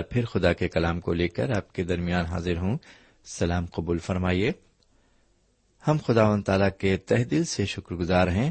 بار 0.00 0.08
پھر 0.10 0.24
خدا 0.24 0.52
کے 0.52 0.68
کلام 0.68 1.00
کو 1.00 1.12
لے 1.12 1.28
کر 1.28 1.56
آپ 1.56 1.72
کے 1.72 1.84
درمیان 1.84 2.24
حاضر 2.24 2.56
ہوں۔ 2.56 2.78
سلام 3.24 3.66
قبول 3.66 3.98
فرمائیے۔ 3.98 4.52
ہم 5.88 5.96
خدا 6.06 6.28
و 6.28 6.42
تعالی 6.42 6.64
کے 6.78 6.96
تہ 6.96 7.14
دل 7.14 7.44
سے 7.44 7.66
شکر 7.66 7.94
گزار 7.94 8.28
ہیں 8.28 8.50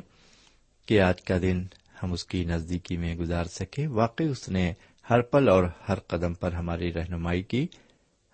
کہ 0.85 1.01
آج 1.01 1.21
کا 1.21 1.37
دن 1.37 1.65
ہم 2.03 2.11
اس 2.11 2.25
کی 2.25 2.45
نزدیکی 2.45 2.97
میں 2.97 3.15
گزار 3.15 3.43
سکے۔ 3.43 3.87
واقعی 3.87 4.27
اس 4.27 4.49
نے 4.49 4.73
ہر 5.09 5.21
پل 5.21 5.49
اور 5.49 5.63
ہر 5.89 5.99
قدم 5.99 6.33
پر 6.33 6.51
ہماری 6.51 6.93
رہنمائی 6.93 7.43
کی، 7.43 7.67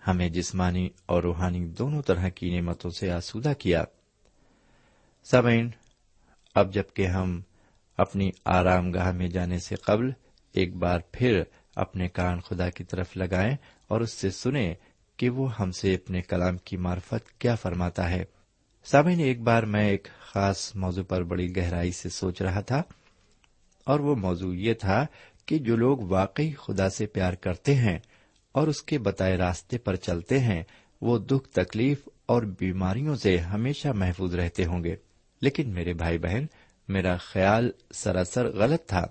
ہمیں 0.06 0.28
جسمانی 0.28 0.88
اور 1.06 1.22
روحانی 1.22 1.66
دونوں 1.66 2.02
طرح 2.02 2.28
کی 2.28 2.50
نعمتوں 2.50 2.90
سے 2.90 3.10
آسودہ 3.10 3.52
کیا۔ 3.58 3.84
سامعین، 5.24 5.70
اب 6.54 6.74
جبکہ 6.74 7.06
ہم 7.06 7.40
اپنی 7.96 8.30
آرام 8.44 8.92
گاہ 8.92 9.12
میں 9.12 9.28
جانے 9.28 9.58
سے 9.58 9.74
قبل 9.74 10.10
ایک 10.52 10.76
بار 10.76 10.98
پھر 11.12 11.42
اپنے 11.76 12.08
کان 12.08 12.40
خدا 12.40 12.70
کی 12.70 12.84
طرف 12.84 13.16
لگائیں 13.16 13.56
اور 13.88 14.00
اس 14.00 14.12
سے 14.12 14.30
سنیں 14.30 14.74
کہ 15.16 15.30
وہ 15.30 15.56
ہم 15.58 15.70
سے 15.70 15.94
اپنے 15.94 16.22
کلام 16.22 16.56
کی 16.58 16.76
معرفت 16.76 17.40
کیا 17.40 17.54
فرماتا 17.54 18.10
ہے۔ 18.10 18.24
سامعین، 18.84 19.20
ایک 19.20 19.40
بار 19.40 19.62
میں 19.62 19.88
ایک 19.88 20.08
خاص 20.20 20.76
موضوع 20.76 21.04
پر 21.04 21.22
بڑی 21.22 21.56
گہرائی 21.56 21.92
سے 21.92 22.08
سوچ 22.08 22.42
رہا 22.42 22.60
تھا 22.60 22.82
اور 23.84 24.00
وہ 24.00 24.16
موضوع 24.16 24.54
یہ 24.54 24.74
تھا 24.74 25.06
کہ 25.46 25.58
جو 25.58 25.76
لوگ 25.76 25.98
واقعی 25.98 26.50
خدا 26.50 26.88
سے 26.88 27.06
پیار 27.06 27.32
کرتے 27.32 27.74
ہیں 27.74 27.98
اور 28.52 28.68
اس 28.68 28.82
کے 28.82 28.98
بتائے 28.98 29.36
راستے 29.36 29.78
پر 29.78 29.96
چلتے 29.96 30.38
ہیں، 30.38 30.62
وہ 31.00 31.18
دکھ، 31.18 31.48
تکلیف 31.48 32.08
اور 32.26 32.42
بیماریوں 32.42 33.16
سے 33.16 33.38
ہمیشہ 33.38 33.88
محفوظ 33.88 34.34
رہتے 34.34 34.64
ہوں 34.64 34.84
گے۔ 34.84 34.96
لیکن 35.40 35.70
میرے 35.70 35.92
بھائی 35.92 36.18
بہن، 36.18 36.46
میرا 36.88 37.16
خیال 37.16 37.70
سراسر 37.94 38.46
غلط 38.46 38.86
تھا۔ 38.86 39.06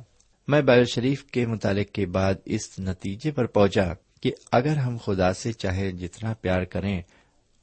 میں 0.47 0.62
بائر 0.62 0.83
شریف 0.83 1.24
کے 1.24 1.45
مطالعے 1.45 1.83
کے 1.83 2.06
بعد 2.06 2.33
اس 2.45 2.80
نتیجے 2.80 3.31
پر 3.31 3.45
پہنچا 3.45 3.94
کہ 4.21 4.31
اگر 4.51 4.77
ہم 4.77 4.97
خدا 5.06 5.33
سے 5.33 5.53
چاہے 5.53 5.92
جتنا 5.92 6.33
پیار 6.33 6.63
کریں 6.63 7.01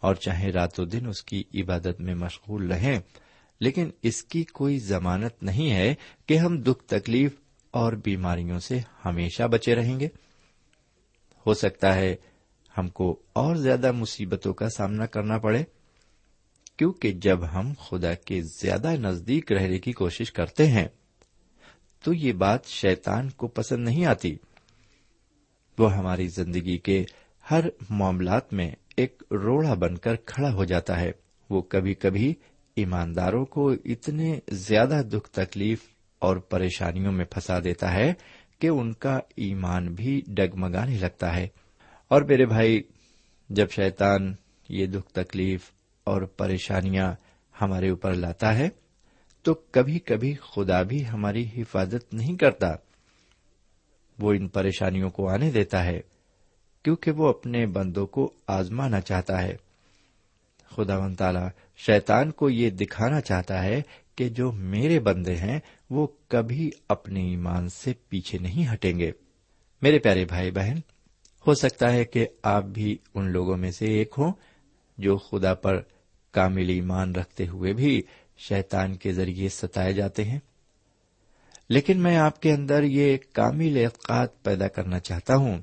اور 0.01 0.15
چاہے 0.15 0.51
رات 0.51 0.81
و 0.81 0.85
دن 0.85 1.07
اس 1.07 1.23
کی 1.23 1.45
عبادت 1.55 2.01
میں 2.01 2.15
مشغول 2.15 2.73
رہیں، 2.73 3.01
لیکن 3.61 3.91
اس 4.03 4.25
کی 4.25 4.45
کوئی 4.45 4.79
ضمانت 4.79 5.43
نہیں 5.43 5.71
ہے 5.71 5.95
کہ 6.27 6.39
ہم 6.39 6.61
دکھ 6.61 6.85
تکلیف 6.85 7.33
اور 7.71 7.93
بیماریوں 7.93 8.59
سے 8.59 8.79
ہمیشہ 9.05 9.43
بچے 9.43 9.75
رہیں 9.75 10.01
گے۔ 10.01 10.09
ہو 11.47 11.55
سکتا 11.55 11.95
ہے 11.95 12.17
ہم 12.79 12.89
کو 12.89 13.23
اور 13.33 13.57
زیادہ 13.57 13.93
مصیبتوں 13.93 14.55
کا 14.55 14.69
سامنا 14.69 15.07
کرنا 15.07 15.39
پڑے، 15.39 15.63
کیونکہ 16.77 17.13
جب 17.13 17.39
ہم 17.53 17.73
خدا 17.81 18.15
کے 18.15 18.43
زیادہ 18.43 18.91
نزدیک 18.97 19.53
رہنے 19.53 19.79
کی 19.79 19.93
کوشش 19.93 20.33
کرتے 20.33 20.67
ہیں 20.67 20.89
تو 22.03 22.13
یہ 22.13 22.33
بات 22.33 22.67
شیطان 22.67 23.31
کو 23.31 23.49
پسند 23.49 23.85
نہیں 23.85 24.05
آتی۔ 24.05 24.37
وہ 25.79 25.95
ہماری 25.95 26.29
زندگی 26.29 26.79
کے 26.79 27.05
ہر 27.51 27.65
معاملات 27.91 28.53
میں 28.53 28.71
ایک 28.97 29.23
روڑا 29.31 29.75
بن 29.75 29.99
کر 29.99 30.17
کھڑا 30.17 30.53
ہو 30.53 30.65
جاتا 30.65 31.01
ہے۔ 31.01 31.13
وہ 31.51 31.63
کبھی 31.63 31.95
کبھی 31.95 32.35
ایمانداروں 32.77 33.45
کو 33.45 33.73
اتنے 33.85 34.39
زیادہ 34.49 35.03
دکھ 35.13 35.31
تکلیف 35.31 35.81
اور 36.19 36.37
پریشانیوں 36.37 37.13
میں 37.13 37.25
پھنسا 37.25 37.59
دیتا 37.65 37.93
ہے 37.93 38.13
کہ 38.59 38.67
ان 38.67 38.93
کا 38.93 39.19
ایمان 39.37 39.95
بھی 39.95 40.23
ڈگمگانے 40.27 40.99
لگتا 40.99 41.37
ہے۔ 41.37 41.49
اور 42.09 42.23
میرے 42.23 42.47
بھائی، 42.47 42.83
جب 43.51 43.71
شیطان 43.71 44.35
یہ 44.69 44.87
دکھ 44.87 45.13
تکلیف 45.13 45.71
اور 46.05 46.23
پریشانیاں 46.23 47.13
ہمارے 47.61 47.91
اوپر 47.91 48.15
لاتا 48.15 48.59
ہے 48.59 48.69
تو 49.43 49.55
کبھی 49.55 49.99
کبھی 49.99 50.35
خدا 50.35 50.83
بھی 50.83 51.09
ہماری 51.09 51.49
حفاظت 51.57 52.15
نہیں 52.15 52.37
کرتا۔ 52.37 52.75
وہ 54.19 54.33
ان 54.33 54.49
پریشانیوں 54.49 55.11
کو 55.11 55.29
آنے 55.29 55.51
دیتا 55.51 55.85
ہے، 55.85 56.01
کیونکہ 56.83 57.11
وہ 57.11 57.29
اپنے 57.29 57.67
بندوں 57.67 58.07
کو 58.07 58.33
آزمانا 58.47 59.01
چاہتا 59.01 59.43
ہے۔ 59.43 59.57
خدا 60.77 60.97
و 60.97 61.15
تعالی 61.15 61.49
شیطان 61.77 62.31
کو 62.31 62.51
یہ 62.51 62.71
دکھانا 62.71 63.21
چاہتا 63.21 63.63
ہے 63.63 63.83
کہ 64.17 64.29
جو 64.29 64.53
میرے 64.53 65.01
بندے 65.01 65.37
ہیں، 65.37 65.61
وہ 65.91 66.07
کبھی 66.29 66.71
اپنے 66.89 67.21
ایمان 67.21 67.69
سے 67.69 67.93
پیچھے 68.09 68.39
نہیں 68.39 68.73
ہٹیں 68.73 68.99
گے۔ 68.99 69.13
میرے 69.83 69.99
پیارے 69.99 70.25
بھائی 70.25 70.51
بہن، 70.51 70.77
ہو 71.47 71.55
سکتا 71.55 71.93
ہے 71.93 72.05
کہ 72.05 72.27
آپ 72.43 72.65
بھی 72.65 72.99
ان 73.15 73.31
لوگوں 73.31 73.57
میں 73.57 73.71
سے 73.71 73.87
ایک 73.87 74.15
ہوں 74.19 74.33
جو 74.99 75.17
خدا 75.17 75.55
پر 75.55 75.81
کامل 76.31 76.69
ایمان 76.69 77.15
رکھتے 77.15 77.49
ہوئے 77.49 77.73
بھی 77.73 78.03
شیطان 78.39 78.97
کے 78.97 79.13
ذریعے 79.13 79.49
ستائے 79.49 79.93
جاتے 79.93 80.25
ہیں۔ 80.25 80.39
لیکن 81.69 81.99
میں 81.99 82.17
آپ 82.17 82.43
کے 82.43 82.53
اندر 82.53 82.83
یہ 82.83 83.17
کامل 83.33 83.85
اعتقاد 83.85 84.29
پیدا 84.43 84.69
کرنا 84.69 85.01
چاہتا 85.01 85.37
ہوں 85.37 85.59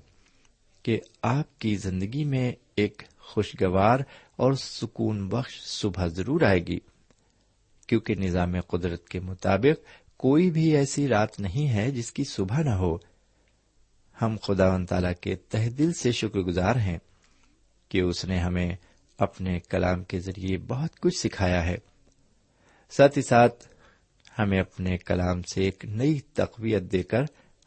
کہ 0.83 0.99
آپ 1.21 1.59
کی 1.59 1.75
زندگی 1.75 2.23
میں 2.23 2.51
ایک 2.75 3.03
خوشگوار 3.19 3.99
اور 4.35 4.53
سکون 4.53 5.29
بخش 5.29 5.61
صبح 5.61 6.07
ضرور 6.07 6.41
آئے 6.41 6.67
گی، 6.67 6.79
کیونکہ 7.87 8.15
نظام 8.15 8.61
قدرت 8.61 9.07
کے 9.07 9.19
مطابق 9.19 9.85
کوئی 10.17 10.51
بھی 10.51 10.75
ایسی 10.75 11.07
رات 11.07 11.39
نہیں 11.39 11.69
ہے 11.69 11.91
جس 11.91 12.11
کی 12.11 12.23
صبح 12.23 12.61
نہ 12.61 12.69
ہو۔ 12.69 12.97
ہم 14.21 14.35
خدا 14.41 14.75
و 14.75 14.85
تعالی 14.85 15.13
کے 15.21 15.35
تہ 15.35 15.69
دل 15.69 15.93
سے 15.93 16.11
شکر 16.11 16.39
گزار 16.39 16.75
ہیں 16.75 16.97
کہ 17.89 18.01
اس 18.01 18.25
نے 18.25 18.37
ہمیں 18.39 18.75
اپنے 19.17 19.59
کلام 19.59 20.03
کے 20.03 20.19
ذریعے 20.19 20.57
بہت 20.57 20.99
کچھ 20.99 21.17
سکھایا 21.17 21.65
ہے۔ 21.65 21.77
ساتھ 22.89 23.17
ہی 23.17 23.23
ساتھ 23.23 23.67
ہمیں 24.39 24.59
اپنے 24.59 24.97
کلام 24.97 25.41
سے 25.43 25.63
ایک 25.63 25.85
نئی 25.85 26.19
تقویت 26.19 26.81
دے 26.81 27.03
کر 27.03 27.21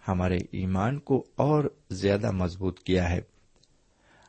ہمارے 0.08 0.36
ایمان 0.36 0.98
کو 0.98 1.26
اور 1.36 1.64
زیادہ 1.90 2.30
مضبوط 2.30 2.80
کیا 2.80 3.10
ہے۔ 3.10 3.20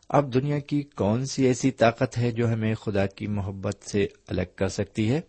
اب 0.09 0.33
دنیا 0.33 0.59
کی 0.59 0.81
کون 0.81 1.25
سی 1.25 1.45
ایسی 1.45 1.71
طاقت 1.71 2.17
ہے 2.17 2.31
جو 2.31 2.53
ہمیں 2.53 2.75
خدا 2.75 3.05
کی 3.05 3.27
محبت 3.27 3.83
سے 3.83 4.07
الگ 4.27 4.41
کر 4.55 4.67
سکتی 4.67 5.11
ہے؟ 5.11 5.21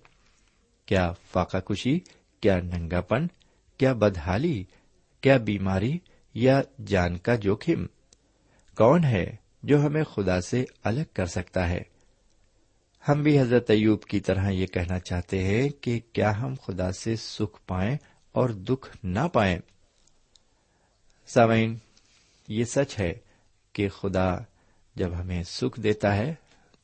کیا 0.87 1.13
فاقہ 1.33 1.57
کشی، 1.57 2.01
کیا 2.41 2.61
ننگا 2.61 3.01
پن، 3.01 3.27
کیا 3.79 3.93
بدحالی، 3.93 4.65
کیا 5.21 5.37
بیماری 5.37 5.99
یا 6.35 6.63
جان 6.87 7.19
کا 7.19 7.35
جوکھم؟ 7.35 7.87
کون 8.77 9.05
ہے 9.05 9.37
جو 9.63 9.87
ہمیں 9.87 10.05
خدا 10.05 10.41
سے 10.41 10.65
الگ 10.85 11.03
کر 11.13 11.27
سکتا 11.27 11.69
ہے؟ 11.69 11.94
ہم 13.09 13.23
بھی 13.23 13.41
حضرت 13.41 13.71
ایوب 13.71 14.03
کی 14.03 14.21
طرح 14.21 14.49
یہ 14.51 14.67
کہنا 14.67 14.99
چاہتے 14.99 15.45
ہیں 15.45 15.69
کہ 15.69 16.01
کیا 16.13 16.39
ہم 16.43 16.55
خدا 16.63 16.93
سے 16.93 17.17
سکھ 17.17 17.67
پائیں 17.67 17.97
اور 18.33 18.49
دکھ 18.49 18.97
نہ 19.03 19.29
پائیں؟ 19.33 19.59
سامعین، 21.27 21.79
یہ 22.49 22.65
سچ 22.65 23.01
ہے 23.01 23.13
کہ 23.73 23.89
خدا 23.89 24.37
جب 24.95 25.21
ہمیں 25.21 25.43
سکھ 25.43 25.81
دیتا 25.81 26.17
ہے 26.17 26.35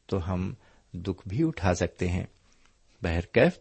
تو 0.06 0.32
ہم 0.32 0.54
دکھ 0.92 1.28
بھی 1.28 1.46
اٹھا 1.46 1.74
سکتے 1.74 2.08
ہیں۔ 2.08 2.26
بہرکیف 3.02 3.58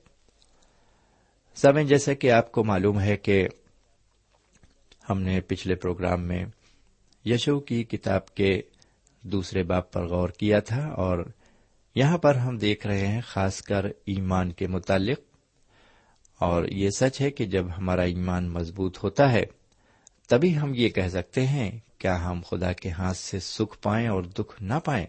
سامعین، 1.55 1.87
جیسا 1.87 2.13
کہ 2.13 2.31
آپ 2.31 2.51
کو 2.51 2.63
معلوم 2.63 2.99
ہے 2.99 3.17
کہ 3.17 3.47
ہم 5.09 5.21
نے 5.21 5.41
پچھلے 5.41 5.75
پروگرام 5.75 6.21
میں 6.21 6.45
یشو 7.25 7.59
کی 7.59 7.83
کتاب 7.83 8.35
کے 8.35 8.61
دوسرے 9.21 9.63
باپ 9.63 9.93
پر 9.93 10.07
غور 10.07 10.29
کیا 10.29 10.59
تھا 10.59 10.87
اور 10.87 11.25
یہاں 11.99 12.17
پر 12.17 12.35
ہم 12.35 12.57
دیکھ 12.57 12.85
رہے 12.87 13.07
ہیں 13.07 13.21
خاص 13.27 13.61
کر 13.61 13.85
ایمان 14.05 14.51
کے 14.51 14.67
متعلق، 14.67 15.19
اور 16.39 16.67
یہ 16.71 16.89
سچ 16.89 17.19
ہے 17.21 17.29
کہ 17.31 17.45
جب 17.45 17.65
ہمارا 17.77 18.01
ایمان 18.03 18.49
مضبوط 18.49 19.03
ہوتا 19.03 19.31
ہے، 19.31 19.43
تبھی 20.29 20.57
ہم 20.57 20.73
یہ 20.75 20.89
کہہ 20.89 21.09
سکتے 21.09 21.45
ہیں، 21.47 21.69
کیا 21.97 22.15
ہم 22.25 22.41
خدا 22.49 22.71
کے 22.73 22.89
ہاتھ 22.89 23.17
سے 23.17 23.39
سکھ 23.39 23.77
پائیں 23.81 24.07
اور 24.07 24.23
دکھ 24.37 24.61
نہ 24.63 24.79
پائیں؟ 24.85 25.05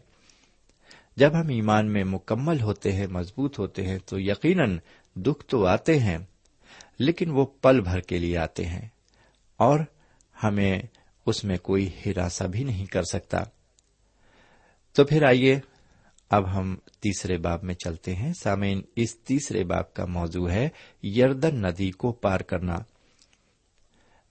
جب 1.16 1.34
ہم 1.34 1.48
ایمان 1.48 1.92
میں 1.92 2.04
مکمل 2.06 2.60
ہوتے 2.60 2.92
ہیں، 2.92 3.06
مضبوط 3.08 3.58
ہوتے 3.58 3.86
ہیں، 3.86 3.98
تو 3.98 4.20
یقیناً 4.20 4.78
دکھ 5.16 5.44
تو 5.46 5.64
آتے 5.66 5.98
ہیں، 5.98 6.18
لیکن 6.98 7.30
وہ 7.30 7.44
پل 7.60 7.80
بھر 7.80 8.00
کے 8.00 8.18
لیے 8.18 8.36
آتے 8.38 8.66
ہیں، 8.66 8.86
اور 9.60 9.80
ہمیں 10.36 10.80
اس 11.26 11.44
میں 11.44 11.56
کوئی 11.62 11.88
ہراسا 12.06 12.46
بھی 12.46 12.64
نہیں 12.64 12.86
کر 12.86 13.02
سکتا۔ 13.02 13.42
تو 14.96 15.04
پھر 15.04 15.22
آئیے 15.22 15.58
اب 16.30 16.58
ہم 16.58 16.76
تیسرے 17.00 17.38
باب 17.38 17.64
میں 17.64 17.74
چلتے 17.74 18.14
ہیں۔ 18.14 18.32
سامعین، 18.32 18.82
اس 18.96 19.18
تیسرے 19.18 19.64
باب 19.64 19.94
کا 19.94 20.04
موضوع 20.04 20.50
ہے 20.50 20.68
یردن 21.02 21.62
ندی 21.62 21.90
کو 21.90 22.12
پار 22.12 22.40
کرنا۔ 22.40 22.78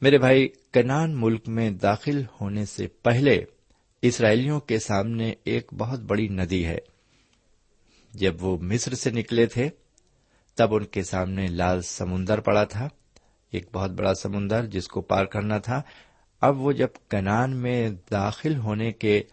میرے 0.01 0.17
بھائی، 0.17 0.47
کنان 0.73 1.21
ملک 1.21 1.49
میں 1.49 1.69
داخل 1.69 2.23
ہونے 2.41 2.65
سے 2.65 2.87
پہلے 2.87 3.45
اسرائیلیوں 4.01 4.59
کے 4.59 4.79
سامنے 4.79 5.33
ایک 5.43 5.73
بہت 5.73 5.99
بڑی 5.99 6.27
ندی 6.27 6.65
ہے۔ 6.65 6.77
جب 8.13 8.43
وہ 8.43 8.57
مصر 8.57 8.93
سے 8.93 9.09
نکلے 9.09 9.45
تھے، 9.45 9.69
تب 10.55 10.75
ان 10.75 10.85
کے 10.85 11.03
سامنے 11.03 11.47
لال 11.47 11.81
سمندر 11.81 12.39
پڑا 12.39 12.63
تھا۔ 12.63 12.89
ایک 13.51 13.69
بہت 13.73 13.91
بڑا 13.91 14.13
سمندر 14.13 14.65
جس 14.65 14.87
کو 14.87 15.01
پار 15.01 15.25
کرنا 15.25 15.57
تھا۔ 15.57 15.81
اب 16.41 16.61
وہ 16.61 16.71
جب 16.71 16.87
کنان 17.09 17.55
میں 17.55 17.89
داخل 18.11 18.57
ہونے 18.57 18.91
کے 18.91 19.23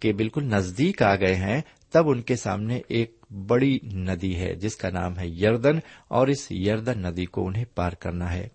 کے 0.00 0.12
بالکل 0.12 0.44
نزدیک 0.44 1.02
آ 1.02 1.16
گئے 1.16 1.34
ہیں 1.34 1.60
تب 1.92 2.08
ان 2.08 2.22
کے 2.22 2.36
سامنے 2.36 2.80
ایک 2.88 3.32
بڑی 3.46 3.78
ندی 3.84 4.36
ہے، 4.36 4.54
جس 4.54 4.76
کا 4.76 4.90
نام 4.90 5.18
ہے 5.18 5.28
یردن، 5.28 5.78
اور 6.08 6.28
اس 6.28 6.52
یردن 6.52 7.02
ندی 7.02 7.24
کو 7.24 7.46
انہیں 7.46 7.64
پار 7.74 7.92
کرنا 7.92 8.34
ہے۔ 8.34 8.48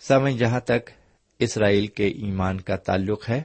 سمے 0.00 0.32
جہاں 0.32 0.60
تک 0.60 0.90
اسرائیل 1.38 1.86
کے 1.86 2.06
ایمان 2.06 2.60
کا 2.60 2.76
تعلق 2.76 3.30
ہے، 3.30 3.42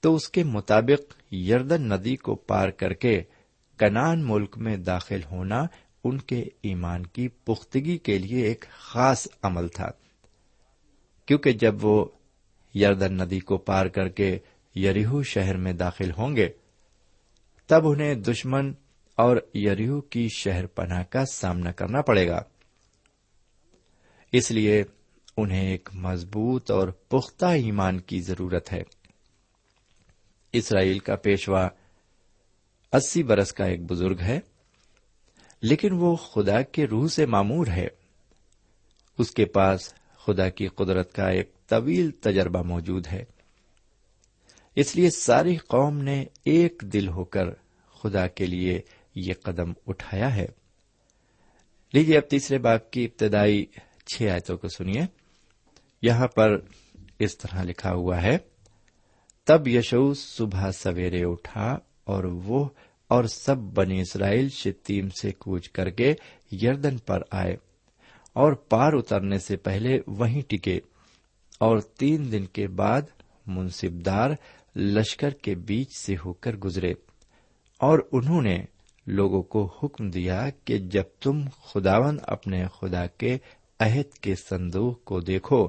تو 0.00 0.14
اس 0.14 0.28
کے 0.28 0.44
مطابق 0.44 1.32
یردن 1.32 1.88
ندی 1.88 2.16
کو 2.16 2.34
پار 2.34 2.68
کر 2.68 2.92
کے 2.92 3.22
کنان 3.76 4.24
ملک 4.24 4.58
میں 4.58 4.76
داخل 4.76 5.20
ہونا 5.30 5.64
ان 6.04 6.18
کے 6.18 6.44
ایمان 6.62 7.06
کی 7.06 7.28
پختگی 7.28 7.98
کے 7.98 8.18
لیے 8.18 8.44
ایک 8.44 8.64
خاص 8.70 9.28
عمل 9.42 9.68
تھا۔ 9.68 9.88
کیونکہ 11.26 11.52
جب 11.52 11.84
وہ 11.84 12.04
یردن 12.74 13.14
ندی 13.14 13.40
کو 13.40 13.56
پار 13.56 13.86
کر 13.86 14.08
کے 14.08 14.38
یریہو 14.76 15.22
شہر 15.22 15.56
میں 15.56 15.72
داخل 15.72 16.10
ہوں 16.18 16.36
گے 16.36 16.48
تب 17.66 17.88
انہیں 17.88 18.14
دشمن 18.14 18.72
اور 19.16 19.36
یریہو 19.54 20.00
کی 20.00 20.28
شہر 20.28 20.66
پناہ 20.66 21.02
کا 21.02 21.24
سامنا 21.24 21.72
کرنا 21.72 22.02
پڑے 22.02 22.28
گا۔ 22.28 22.42
اس 24.32 24.50
لیے 24.50 24.84
انہیں 25.36 25.70
ایک 25.70 25.88
مضبوط 25.94 26.70
اور 26.70 26.88
پختہ 26.88 27.46
ایمان 27.46 28.00
کی 28.00 28.20
ضرورت 28.20 28.72
ہے۔ 28.72 28.82
اسرائیل 30.52 30.98
کا 30.98 31.16
پیشوا 31.16 31.68
اسی 32.92 33.22
برس 33.22 33.52
کا 33.52 33.64
ایک 33.64 33.80
بزرگ 33.80 34.20
ہے، 34.20 34.40
لیکن 35.62 35.88
وہ 35.92 36.16
خدا 36.16 36.62
کے 36.62 36.84
روح 36.84 37.08
سے 37.08 37.26
معمور 37.26 37.66
ہے۔ 37.66 37.86
اس 39.18 39.30
کے 39.30 39.44
پاس 39.44 39.94
خدا 40.18 40.48
کی 40.48 40.66
قدرت 40.66 41.12
کا 41.12 41.28
ایک 41.28 41.66
طویل 41.66 42.10
تجربہ 42.10 42.62
موجود 42.62 43.06
ہے۔ 43.06 43.24
اس 44.76 44.96
لیے 44.96 45.10
ساری 45.10 45.56
قوم 45.56 45.98
نے 45.98 46.24
ایک 46.44 46.82
دل 46.92 47.08
ہو 47.08 47.24
کر 47.24 47.50
خدا 48.02 48.26
کے 48.26 48.46
لیے 48.46 48.80
یہ 49.14 49.34
قدم 49.42 49.72
اٹھایا 49.86 50.36
ہے۔ 50.36 50.46
لیجیے 51.92 52.16
اب 52.16 52.30
تیسرے 52.30 52.58
باغ 52.58 52.78
کی 52.90 53.04
ابتدائی 53.04 53.66
چھ 54.06 54.22
آیتوں 54.22 54.56
کو 54.56 54.68
سنیے۔ 54.68 55.02
یہاں 56.02 56.26
پر 56.26 56.48
اس 57.18 57.38
طرح 57.38 57.62
لکھا 57.62 57.92
ہوا 57.92 58.22
ہے، 58.22 58.38
تب 59.44 59.68
یشو 59.68 60.14
صبح 60.14 60.70
سویرے 60.70 61.24
اٹھا 61.24 61.78
اور 62.04 62.24
وہ 62.24 62.68
اور 63.08 63.24
سب 63.24 63.56
بنی 63.56 64.00
اسرائیل 64.00 64.48
شتیم 64.48 65.08
سے 65.10 65.32
کوچ 65.32 65.70
کر 65.70 65.90
کے 65.90 66.14
یردن 66.52 66.98
پر 66.98 67.18
آئے 67.30 67.56
اور 68.32 68.52
پار 68.52 68.92
اترنے 68.92 69.38
سے 69.38 69.56
پہلے 69.56 69.98
وہیں 70.06 70.42
ٹکے 70.48 70.80
اور 71.58 71.78
تین 71.78 72.32
دن 72.32 72.44
کے 72.44 72.68
بعد 72.68 73.02
منصبدار 73.46 74.30
لشکر 74.76 75.30
کے 75.30 75.54
بیچ 75.54 75.96
سے 75.96 76.14
ہو 76.24 76.32
کر 76.32 76.56
گزرے 76.56 76.92
اور 77.78 77.98
انہوں 78.12 78.42
نے 78.42 78.64
لوگوں 79.06 79.42
کو 79.42 79.74
حکم 79.82 80.10
دیا 80.10 80.46
کہ 80.64 80.78
جب 80.78 81.02
تم 81.20 81.40
خداون 81.64 82.18
اپنے 82.22 82.64
خدا 82.80 83.06
کے 83.06 83.38
عہد 83.80 84.14
کے 84.14 84.34
صندوق 84.34 85.04
کو 85.04 85.20
دیکھو 85.20 85.68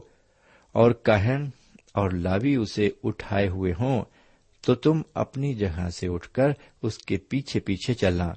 اور 0.71 0.91
کہن 0.91 1.49
اور 1.93 2.11
لاوی 2.11 2.55
اسے 2.55 2.89
اٹھائے 3.03 3.47
ہوئے 3.47 3.73
ہوں، 3.79 4.05
تو 4.61 4.75
تم 4.75 5.01
اپنی 5.13 5.53
جگہ 5.53 5.89
سے 5.89 6.07
اٹھ 6.07 6.29
کر 6.29 6.47
اس 6.81 6.97
کے 6.97 7.17
پیچھے 7.17 7.59
پیچھے 7.59 7.93
چلنا۔ 7.93 8.33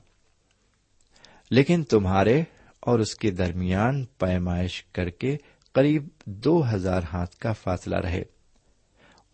لیکن 1.50 1.84
تمہارے 1.84 2.42
اور 2.80 2.98
اس 2.98 3.14
کے 3.14 3.30
درمیان 3.30 4.04
پیمائش 4.04 4.84
کر 4.84 5.10
کے 5.10 5.36
قریب 5.72 6.08
دو 6.24 6.62
ہزار 6.74 7.02
ہاتھ 7.12 7.36
کا 7.36 7.52
فاصلہ 7.52 7.96
رہے۔ 7.96 8.22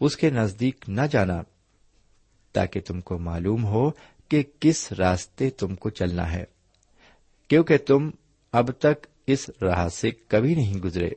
اس 0.01 0.17
کے 0.17 0.31
نزدیک 0.31 0.85
نہ 0.89 1.01
جانا، 1.11 1.43
تاکہ 2.53 2.81
تم 2.81 3.01
کو 3.01 3.19
معلوم 3.19 3.65
ہو 3.65 3.91
کہ 4.29 4.43
کس 4.61 4.93
راستے 4.93 5.51
تم 5.51 5.75
کو 5.75 5.91
چلنا 5.91 6.33
ہے، 6.33 6.45
کیونکہ 7.49 7.79
تم 7.79 8.11
اب 8.53 8.71
تک 8.71 9.07
اس 9.27 9.51
راہ 9.63 9.89
سے 9.89 10.11
کبھی 10.11 10.55
نہیں 10.55 10.75
گزرے۔ 10.75 11.11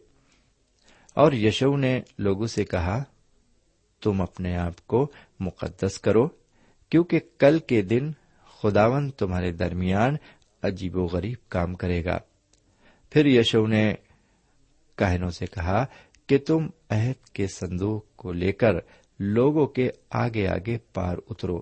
اور 1.13 1.31
یشو 1.31 1.77
نے 1.77 2.01
لوگوں 2.17 2.47
سے 2.47 2.65
کہا، 2.65 3.03
تم 4.01 4.21
اپنے 4.21 4.57
آپ 4.57 4.87
کو 4.87 5.11
مقدس 5.39 5.99
کرو، 5.99 6.27
کیونکہ 6.89 7.19
کل 7.37 7.59
کے 7.59 7.81
دن 7.81 8.11
خداون 8.61 9.11
تمہارے 9.11 9.51
درمیان 9.51 10.15
عجیب 10.63 10.97
و 10.97 11.05
غریب 11.05 11.49
کام 11.49 11.75
کرے 11.75 12.05
گا۔ 12.05 12.19
پھر 13.09 13.25
یشو 13.25 13.67
نے 13.67 13.93
کہنوں 14.95 15.29
سے 15.29 15.45
کہا 15.45 15.85
کہ 16.29 16.37
تم 16.37 16.67
عہد 16.89 17.25
کے 17.25 17.47
صندوق 17.47 18.05
کو 18.15 18.31
لے 18.31 18.51
کر 18.51 18.71
لوگوں 19.19 19.67
کے 19.67 19.89
آگے 20.09 20.47
آگے 20.47 20.77
پار 20.93 21.17
اترو۔ 21.29 21.61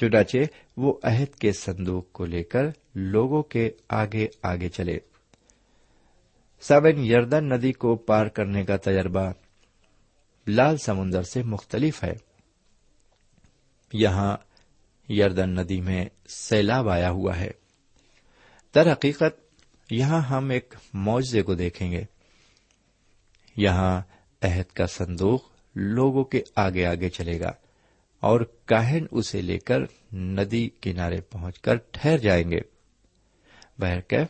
چنانچہ 0.00 0.36
وہ 0.76 0.98
عہد 1.02 1.34
کے 1.34 1.52
صندوق 1.52 2.12
کو 2.12 2.24
لے 2.24 2.42
کر 2.42 2.62
لوگوں 2.94 3.42
کے 3.42 3.70
آگے 3.88 4.28
آگے 4.42 4.68
چلے۔ 4.68 4.98
سابن 6.60 6.98
یردن 6.98 7.48
ندی 7.48 7.72
کو 7.72 7.96
پار 7.96 8.26
کرنے 8.26 8.64
کا 8.64 8.76
تجربہ 8.76 9.32
لال 10.48 10.76
سمندر 10.76 11.22
سے 11.22 11.42
مختلف 11.42 12.04
ہے۔ 12.04 12.12
یہاں 13.92 14.36
یردن 15.12 15.50
ندی 15.54 15.80
میں 15.80 16.04
سیلاب 16.28 16.88
آیا 16.88 17.10
ہوا 17.10 17.40
ہے۔ 17.40 17.50
در 18.74 18.92
حقیقت 18.92 19.40
یہاں 19.90 20.20
ہم 20.20 20.50
ایک 20.50 20.74
معاوضے 20.94 21.42
کو 21.42 21.54
دیکھیں 21.54 21.92
گے۔ 21.92 22.04
یہاں 23.56 24.02
عہد 24.42 24.72
کا 24.72 24.86
صندوق 24.86 25.40
لوگوں 25.74 26.24
کے 26.24 26.42
آگے 26.56 26.86
آگے 26.86 27.08
چلے 27.08 27.40
گا 27.40 27.52
اور 28.20 28.40
کاہن 28.66 29.06
اسے 29.10 29.42
لے 29.42 29.58
کر 29.58 29.78
ندی 30.14 30.70
کنارے 30.80 31.20
پہنچ 31.20 31.58
کر 31.58 31.76
ٹھہر 31.76 32.18
جائیں 32.18 32.50
گے۔ 32.50 32.60
بہرکیف 33.78 34.26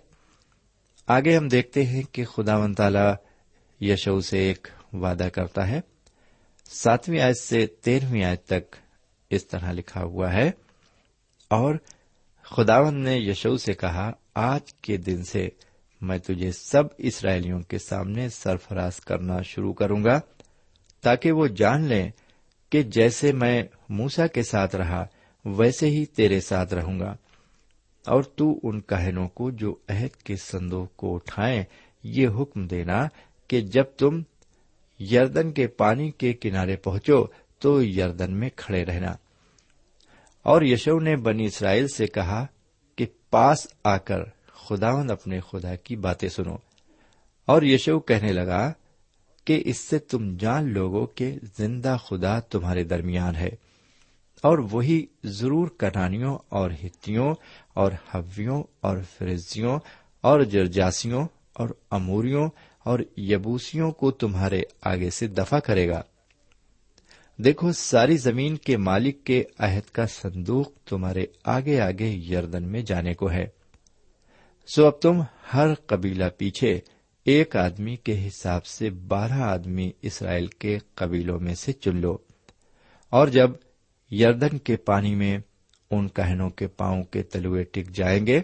آگے 1.07 1.37
ہم 1.37 1.49
دیکھتے 1.49 1.87
ہیں 1.87 2.03
کہ 2.13 2.25
خدا 2.25 2.57
و 2.57 2.75
تعالی 2.75 3.33
یشو 3.87 4.21
سے 4.21 4.39
ایک 4.39 4.69
وعدہ 4.93 5.29
کرتا 5.33 5.69
ہے۔ 5.69 5.81
ساتویں 6.65 7.21
آیت 7.21 7.39
سے 7.39 7.67
تیرہویں 7.67 8.25
آیت 8.25 8.47
تک 8.47 8.77
اس 9.31 9.47
طرح 9.47 9.73
لکھا 9.73 10.03
ہوا 10.03 10.33
ہے۔ 10.33 10.51
اور 11.49 11.75
خداون 12.43 13.01
نے 13.01 13.19
یشو 13.19 13.57
سے 13.57 13.73
کہا، 13.73 14.13
آج 14.35 14.75
کے 14.75 14.97
دن 14.97 15.25
سے 15.25 15.49
میں 16.03 16.19
تجھے 16.19 16.53
سب 16.53 16.83
اسرائیلیوں 16.99 17.61
کے 17.61 17.79
سامنے 17.79 18.29
سرفراز 18.29 19.01
کرنا 19.01 19.43
شروع 19.43 19.73
کروں 19.73 20.05
گا 20.05 20.21
تاکہ 21.03 21.33
وہ 21.33 21.47
جان 21.47 21.83
لیں 21.85 22.11
کہ 22.71 22.83
جیسے 22.83 23.33
میں 23.33 23.63
موسا 23.89 24.27
کے 24.27 24.43
ساتھ 24.43 24.77
رہا، 24.77 25.07
ویسے 25.45 25.87
ہی 25.87 26.07
تیرے 26.07 26.41
ساتھ 26.41 26.75
رہوں 26.75 27.01
گا۔ 27.01 27.17
اور 28.07 28.23
تو 28.23 28.61
ان 28.63 28.81
کہنوں 28.81 29.29
کو 29.29 29.51
جو 29.51 29.75
عہد 29.89 30.17
کے 30.17 30.37
صندوق 30.37 30.97
کو 30.97 31.15
اٹھائیں، 31.15 31.63
یہ 32.03 32.29
حکم 32.29 32.67
دینا 32.67 33.07
کہ 33.49 33.61
جب 33.61 33.85
تم 33.85 34.23
یردن 35.01 35.53
کے 35.53 35.67
پانی 35.67 36.11
کے 36.11 36.33
کنارے 36.33 36.77
پہنچو 36.77 37.25
تو 37.59 37.85
یردن 37.85 38.33
میں 38.33 38.51
کھڑے 38.57 38.85
رہنا۔ 38.85 39.15
اور 40.43 40.63
یشو 40.63 41.01
نے 41.01 41.17
بنی 41.17 41.45
اسرائیل 41.45 41.89
سے 41.89 42.07
کہا 42.07 42.47
کہ 42.97 43.07
پاس 43.31 43.67
آ 43.85 43.97
کر 43.97 44.19
خداون 44.73 45.11
اپنے 45.11 45.41
خدا 45.51 45.77
کی 45.77 45.97
باتیں 45.97 46.29
سنو۔ 46.29 46.57
اور 47.47 47.63
یشو 47.63 48.01
کہنے 48.01 48.33
لگا 48.33 48.73
کہ 49.45 49.63
اس 49.65 49.77
سے 49.77 49.99
تم 49.99 50.37
جان 50.37 50.73
لوگو 50.73 51.07
کہ 51.07 51.35
زندہ 51.59 51.97
خدا 52.05 52.41
تمہارے 52.41 52.85
درمیان 52.85 53.37
ہے۔ 53.37 53.49
اور 54.43 54.59
وہی 54.59 55.07
ضرور 55.25 55.69
کنانیوں 55.79 56.39
اور 56.49 56.71
ہتھیوں 56.71 57.35
اور 57.75 57.93
ہویوں 58.15 58.63
اور 58.81 58.97
فرزیوں 59.19 59.79
اور 60.21 60.41
جرجاسیوں 60.41 61.29
اور 61.53 61.69
اموریوں 61.91 62.49
اور 62.79 62.99
یبوسیوں 63.17 63.91
کو 63.91 64.11
تمہارے 64.11 64.63
آگے 64.83 65.11
سے 65.11 65.27
دفاع 65.27 65.59
کرے 65.59 65.89
گا۔ 65.89 66.03
دیکھو، 67.39 67.73
ساری 67.73 68.17
زمین 68.17 68.57
کے 68.57 68.77
مالک 68.77 69.25
کے 69.25 69.45
عہد 69.59 69.91
کا 69.91 70.07
صندوق 70.07 70.75
تمہارے 70.77 71.27
آگے 71.45 71.81
آگے 71.81 72.09
یردن 72.09 72.63
میں 72.63 72.83
جانے 72.83 73.15
کو 73.15 73.31
ہے۔ 73.31 73.47
سو 74.67 74.87
اب 74.87 75.01
تم 75.03 75.23
ہر 75.55 75.75
قبیلہ 75.75 76.25
پیچھے 76.39 76.81
ایک 77.25 77.57
آدمی 77.57 77.97
کے 77.97 78.29
حساب 78.29 78.67
سے 78.67 78.91
بارہ 78.91 79.33
آدمی 79.33 79.91
اسرائیل 80.03 80.47
کے 80.47 80.79
قبیلوں 80.95 81.41
میں 81.41 81.55
سے 81.55 81.73
چن 81.73 81.97
لو۔ 81.97 82.19
اور 83.11 83.29
جب 83.29 83.51
یردن 84.11 84.59
کے 84.59 84.77
پانی 84.77 85.15
میں 85.15 85.39
ان 85.91 86.09
کہنوں 86.09 86.51
کے 86.51 86.67
پاؤں 86.67 87.03
کے 87.03 87.23
تلوے 87.23 87.65
ٹک 87.65 87.91
جائیں 87.91 88.27
گے، 88.27 88.41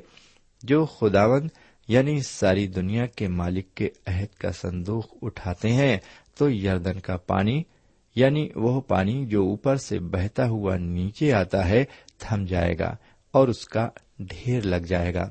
جو 0.62 0.84
خداون 0.84 1.48
یعنی 1.88 2.20
ساری 2.22 2.66
دنیا 2.66 3.06
کے 3.06 3.28
مالک 3.28 3.74
کے 3.74 3.88
عہد 4.06 4.38
کا 4.38 4.52
صندوق 4.52 5.06
اٹھاتے 5.22 5.72
ہیں، 5.72 5.98
تو 6.38 6.50
یردن 6.50 7.00
کا 7.00 7.16
پانی 7.16 7.62
یعنی 8.14 8.48
وہ 8.54 8.80
پانی 8.80 9.26
جو 9.26 9.42
اوپر 9.42 9.76
سے 9.76 9.98
بہتا 9.98 10.48
ہوا 10.48 10.76
نیچے 10.76 11.32
آتا 11.32 11.68
ہے، 11.68 11.84
تھم 12.18 12.44
جائے 12.44 12.78
گا 12.78 12.96
اور 13.32 13.48
اس 13.48 13.68
کا 13.68 13.88
ڈھیر 14.18 14.62
لگ 14.62 14.86
جائے 14.86 15.14
گا۔ 15.14 15.30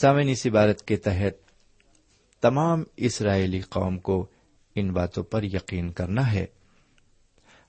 سامن 0.00 0.28
اس 0.28 0.46
عبارت 0.46 0.82
کے 0.82 0.96
تحت 0.96 1.50
تمام 2.42 2.82
اسرائیلی 2.96 3.60
قوم 3.60 3.98
کو 3.98 4.26
ان 4.74 4.92
باتوں 4.92 5.24
پر 5.24 5.42
یقین 5.42 5.92
کرنا 5.92 6.32
ہے۔ 6.32 6.46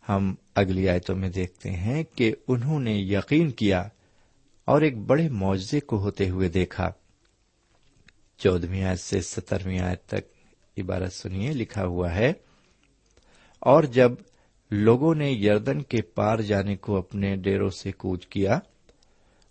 ہم 0.09 0.35
اگلی 0.55 0.89
آیتوں 0.89 1.15
میں 1.15 1.29
دیکھتے 1.29 1.71
ہیں 1.71 2.03
کہ 2.15 2.35
انہوں 2.47 2.79
نے 2.79 2.93
یقین 2.93 3.51
کیا 3.51 3.89
اور 4.65 4.81
ایک 4.81 4.97
بڑے 4.97 5.29
معاوضے 5.29 5.79
کو 5.79 5.99
ہوتے 5.99 6.29
ہوئے 6.29 6.49
دیکھا۔ 6.49 6.91
چودہویں 8.37 8.83
آیت 8.83 8.99
سے 8.99 9.21
سترویں 9.21 9.79
آیت 9.79 10.05
تک 10.05 10.31
عبارت 10.77 11.13
سنیے، 11.13 11.51
لکھا 11.51 11.85
ہوا 11.85 12.15
ہے، 12.15 12.33
اور 13.59 13.83
جب 13.83 14.11
لوگوں 14.71 15.15
نے 15.15 15.31
یردن 15.31 15.81
کے 15.81 16.01
پار 16.01 16.39
جانے 16.39 16.75
کو 16.75 16.97
اپنے 16.97 17.35
ڈیروں 17.35 17.69
سے 17.69 17.91
کوچ 17.91 18.27
کیا 18.27 18.59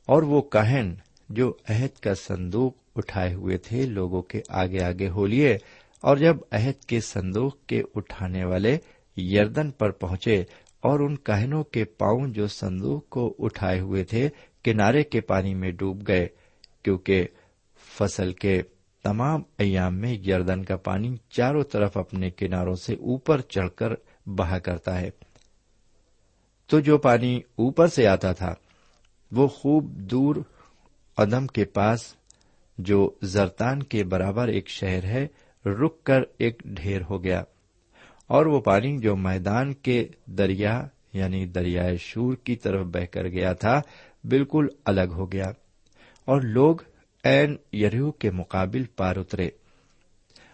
اور 0.07 0.23
وہ 0.23 0.43
کہن 0.43 0.95
جو 1.35 1.53
عہد 1.69 1.99
کا 2.01 2.15
صندوق 2.15 2.73
اٹھائے 2.97 3.35
ہوئے 3.35 3.57
تھے، 3.57 3.87
لوگوں 3.87 4.23
کے 4.23 4.41
آگے 4.49 4.83
آگے 4.83 5.09
ہو 5.09 5.27
لیے، 5.27 5.59
اور 6.01 6.17
جب 6.17 6.37
عہد 6.51 6.85
کے 6.85 7.01
صندوق 7.01 7.67
کے 7.67 7.83
اٹھانے 7.95 8.45
والے 8.45 8.79
یردن 9.17 9.71
پر 9.71 9.91
پہنچے 9.91 10.45
اور 10.81 11.01
ان 11.01 11.17
کہنوں 11.17 11.65
کے 11.65 11.85
پاؤں 11.85 12.27
جو 12.27 12.47
صندوق 12.47 13.09
کو 13.09 13.35
اٹھائے 13.39 13.81
ہوئے 13.81 14.05
تھے، 14.05 14.29
کنارے 14.65 15.03
کے 15.03 15.21
پانی 15.21 15.55
میں 15.55 15.71
ڈوب 15.71 16.09
گئے، 16.09 16.27
کیونکہ 16.83 17.27
فصل 17.99 18.33
کے 18.33 18.63
تمام 19.03 19.43
ایام 19.59 19.95
میں 19.95 20.15
یردن 20.15 20.65
کا 20.65 20.77
پانی 20.77 21.17
چاروں 21.31 21.63
طرف 21.63 21.97
اپنے 21.97 22.31
کناروں 22.31 22.75
سے 22.75 22.95
اوپر 22.95 23.41
چڑھ 23.41 23.71
کر 23.77 23.93
بہا 24.27 24.59
کرتا 24.59 25.01
ہے۔ 25.01 25.11
تو 26.67 26.81
جو 26.81 26.99
پانی 26.99 27.37
اوپر 27.37 27.87
سے 27.87 28.07
آتا 28.07 28.33
تھا، 28.33 28.55
وہ 29.33 29.49
خوب 29.49 29.85
دور 30.11 30.37
ادم 31.17 31.47
کے 31.47 31.65
پاس 31.65 32.15
جو 32.79 33.11
زرتان 33.23 33.83
کے 33.83 34.05
برابر 34.05 34.49
ایک 34.49 34.69
شہر 34.69 35.05
ہے، 35.05 35.27
رک 35.67 36.05
کر 36.05 36.21
ایک 36.39 36.63
ڈھیر 36.65 37.01
ہو 37.11 37.25
گیا۔ 37.25 37.43
اور 38.27 38.47
وہ 38.47 38.61
پانی 38.61 38.99
جو 38.99 39.17
میدان 39.17 39.75
کے 39.75 40.09
دریا 40.27 40.87
یعنی 41.13 41.47
دریائے 41.47 41.97
شور 41.97 42.35
کی 42.35 42.57
طرف 42.57 42.87
بہ 42.87 43.05
کر 43.05 43.29
گیا 43.29 43.53
تھا، 43.53 43.81
بالکل 44.25 44.67
الگ 44.85 45.11
ہو 45.13 45.33
گیا۔ 45.33 45.47
اور 46.25 46.41
لوگ 46.43 46.77
این 47.25 47.57
یریو 47.73 48.11
کے 48.11 48.31
مقابل 48.31 48.85
پار 48.85 49.17
اترے۔ 49.17 49.49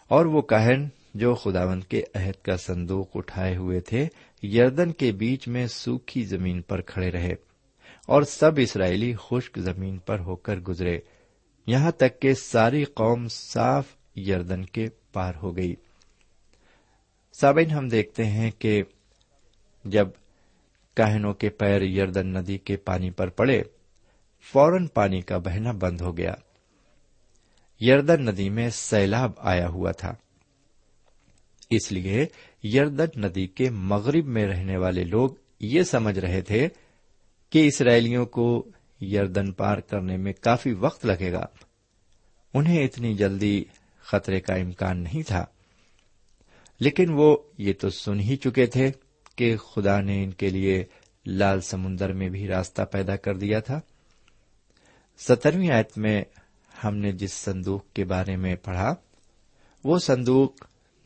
اور 0.09 0.27
وہ 0.27 0.43
کہن 0.43 0.89
جو 1.15 1.35
خداون 1.35 1.81
کے 1.81 2.03
عہد 2.15 2.45
کا 2.45 2.57
صندوق 2.57 3.09
اٹھائے 3.15 3.57
ہوئے 3.57 3.81
تھے، 3.81 4.09
یردن 4.43 4.93
کے 4.93 5.13
بیچ 5.13 5.49
میں 5.49 5.67
سوکھی 5.67 6.25
زمین 6.25 6.63
پر 6.63 6.81
کھڑے 6.81 7.11
رہے۔ 7.11 7.48
اور 8.09 8.23
سب 8.23 8.51
اسرائیلی 8.57 9.15
خشک 9.15 9.59
زمین 9.59 9.99
پر 9.99 10.19
ہو 10.19 10.37
کر 10.37 10.57
گزرے۔ 10.57 10.99
یہاں 11.67 11.91
تک 11.91 12.21
کہ 12.21 12.35
ساری 12.35 12.85
قوم 12.85 13.29
صاف 13.29 13.87
یردن 14.17 14.65
کے 14.65 14.87
پار 15.13 15.33
ہو 15.43 15.57
گئی۔ 15.57 15.75
سابین 17.41 17.71
ہم 17.71 17.89
دیکھتے 17.89 18.25
ہیں 18.25 18.51
کہ 18.51 18.83
جب 19.85 20.09
کہنوں 20.97 21.35
کے 21.35 21.49
پیر 21.49 21.83
یردن 21.83 22.27
ندی 22.27 22.59
کے 22.59 22.77
پانی 22.77 23.11
پر 23.11 23.29
پڑے، 23.29 23.63
فوراً 24.53 24.87
پانی 24.87 25.21
کا 25.21 25.39
بہنا 25.39 25.73
بند 25.73 26.01
ہو 26.01 26.17
گیا۔ 26.17 26.35
یردن 27.81 28.25
ندی 28.25 28.51
میں 28.51 28.71
سیلاب 28.71 29.31
آیا 29.37 29.69
ہوا 29.69 29.93
تھا۔ 29.93 30.15
اس 31.71 31.93
لیے 31.93 32.27
یردن 32.63 33.21
ندی 33.21 33.47
کے 33.47 33.71
مغرب 33.71 34.27
میں 34.27 34.47
رہنے 34.47 34.77
والے 34.77 35.05
لوگ 35.05 35.31
یہ 35.61 35.83
سمجھ 35.83 36.19
رہے 36.19 36.41
تھے 36.41 36.69
کہ 36.69 36.88
کہ 37.51 37.69
اسرائیلیوں 37.69 38.27
کو 38.27 38.69
یردن 39.01 39.53
پار 39.53 39.79
کرنے 39.79 40.17
میں 40.17 40.33
کافی 40.41 40.73
وقت 40.73 41.07
لگے 41.07 41.33
گا۔ 41.33 41.47
انہیں 42.55 42.85
اتنی 42.85 43.15
جلدی 43.15 43.65
خطرے 44.01 44.41
کا 44.41 44.55
امکان 44.55 44.99
نہیں 44.99 45.23
تھا۔ 45.23 45.45
لیکن 46.81 47.13
وہ 47.13 47.37
یہ 47.59 47.73
تو 47.81 47.91
سن 47.91 48.21
ہی 48.21 48.37
چکے 48.37 48.67
تھے 48.67 48.91
کہ 49.37 49.57
خدا 49.57 50.01
نے 50.01 50.25
ان 50.25 50.31
کے 50.31 50.51
لیے 50.51 50.85
لال 51.27 51.61
سمندر 51.61 52.13
میں 52.13 52.29
بھی 52.29 52.49
راستہ 52.49 52.83
پیدا 52.83 53.17
کر 53.17 53.37
دیا 53.37 53.61
تھا۔ 53.61 53.81
سترویں 55.19 55.71
آیت 55.71 55.99
میں 55.99 56.25
ہم 56.85 56.97
نے 56.97 57.13
جس 57.13 57.33
صندوق 57.33 57.93
کے 57.93 58.05
بارے 58.05 58.37
میں 58.37 58.57
پڑھا، 58.57 58.95
وہ 59.85 59.99
صندوق 59.99 60.53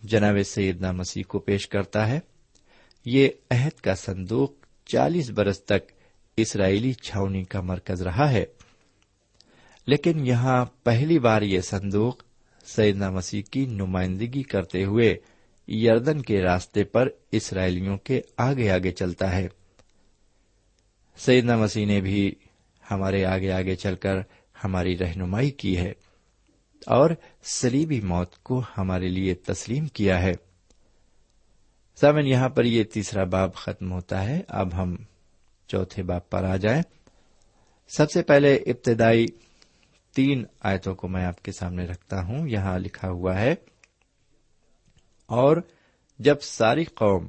جناب 0.02 0.36
سیدنا 0.44 0.92
مسیح 0.92 1.22
کو 1.28 1.38
پیش 1.38 1.68
کرتا 1.68 2.08
ہے۔ 2.08 2.20
یہ 3.04 3.28
عہد 3.50 3.80
کا 3.80 3.94
صندوق 3.94 4.52
چالیس 4.86 5.30
برس 5.30 5.64
تک 5.64 6.01
اسرائیلی 6.36 6.92
چھاونی 6.92 7.44
کا 7.44 7.60
مرکز 7.60 8.02
رہا 8.02 8.30
ہے۔ 8.32 8.44
لیکن 9.86 10.26
یہاں 10.26 10.64
پہلی 10.82 11.18
بار 11.18 11.42
یہ 11.42 11.60
صندوق 11.60 12.22
سیدنا 12.64 13.10
مسیح 13.10 13.42
کی 13.50 13.64
نمائندگی 13.64 14.42
کرتے 14.42 14.84
ہوئے 14.84 15.16
یردن 15.68 16.22
کے 16.22 16.42
راستے 16.42 16.84
پر 16.84 17.08
اسرائیلیوں 17.32 17.98
کے 17.98 18.20
آگے 18.36 18.70
آگے 18.70 18.90
چلتا 18.90 19.36
ہے۔ 19.36 19.48
سیدنا 21.16 21.56
مسیح 21.56 21.86
نے 21.86 22.00
بھی 22.00 22.34
ہمارے 22.90 23.24
آگے 23.24 23.52
آگے 23.52 23.76
چل 23.76 23.96
کر 23.96 24.14
ہماری 24.64 24.98
رہنمائی 24.98 25.50
کی 25.50 25.76
ہے 25.76 25.92
اور 26.86 27.10
سلیبی 27.42 28.00
موت 28.00 28.42
کو 28.42 28.62
ہمارے 28.78 29.08
لیے 29.08 29.34
تسلیم 29.34 29.86
کیا 29.86 30.22
ہے۔ 30.22 30.32
سامن 32.00 32.26
یہاں 32.26 32.48
پر 32.48 32.64
یہ 32.64 32.84
تیسرا 32.84 33.24
باب 33.24 33.54
ختم 33.54 33.92
ہوتا 33.92 34.24
ہے۔ 34.24 34.40
اب 34.48 34.82
ہم 34.82 34.96
چوتھے 35.72 36.02
باب 36.02 36.30
پر 36.30 36.44
آ 36.44 36.56
جائیں۔ 36.56 36.82
سب 37.96 38.10
سے 38.10 38.22
پہلے 38.22 38.54
ابتدائی 38.56 39.26
تین 40.16 40.44
آیتوں 40.60 40.94
کو 40.94 41.08
میں 41.08 41.24
آپ 41.24 41.42
کے 41.42 41.52
سامنے 41.52 41.86
رکھتا 41.86 42.22
ہوں۔ 42.22 42.48
یہاں 42.48 42.78
لکھا 42.78 43.08
ہوا 43.08 43.38
ہے، 43.40 43.54
اور 45.28 45.56
جب 46.18 46.40
ساری 46.42 46.84
قوم 46.84 47.28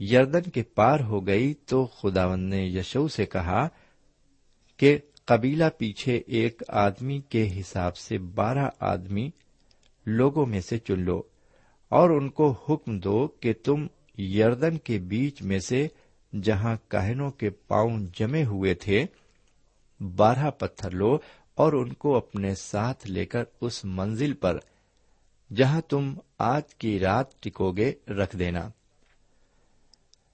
یردن 0.00 0.50
کے 0.50 0.62
پار 0.62 1.00
ہو 1.00 1.26
گئی 1.26 1.52
تو 1.54 1.84
خداون 1.86 2.40
نے 2.40 2.64
یشو 2.66 3.08
سے 3.08 3.26
کہا 3.26 3.68
کہ 4.76 4.98
قبیلہ 5.24 5.64
پیچھے 5.78 6.16
ایک 6.26 6.62
آدمی 6.68 7.20
کے 7.28 7.60
حساب 7.60 7.96
سے 7.96 8.18
بارہ 8.18 8.68
آدمی 8.80 9.30
لوگوں 10.06 10.46
میں 10.46 10.60
سے 10.60 10.78
چن 10.78 11.00
لو 11.00 11.22
اور 11.88 12.10
ان 12.10 12.28
کو 12.28 12.50
حکم 12.68 12.98
دو 12.98 13.26
کہ 13.40 13.52
تم 13.64 13.86
یردن 14.18 14.78
کے 14.78 14.98
بیچ 14.98 15.42
میں 15.42 15.58
سے 15.58 15.86
جہاں 16.42 16.76
کہنوں 16.88 17.30
کے 17.30 17.50
پاؤں 17.50 17.98
جمے 18.12 18.44
ہوئے 18.44 18.74
تھے، 18.74 19.06
بارہ 20.16 20.50
پتھر 20.50 20.90
لو 20.90 21.18
اور 21.54 21.72
ان 21.72 21.92
کو 21.92 22.16
اپنے 22.16 22.54
ساتھ 22.54 23.06
لے 23.06 23.26
کر 23.26 23.44
اس 23.60 23.84
منزل 23.84 24.32
پر، 24.32 24.58
جہاں 25.56 25.80
تم 25.80 26.14
آج 26.38 26.74
کی 26.74 26.98
رات 26.98 27.42
ٹکو 27.42 27.72
گے 27.72 27.92
رکھ 28.08 28.36
دینا۔ 28.36 28.68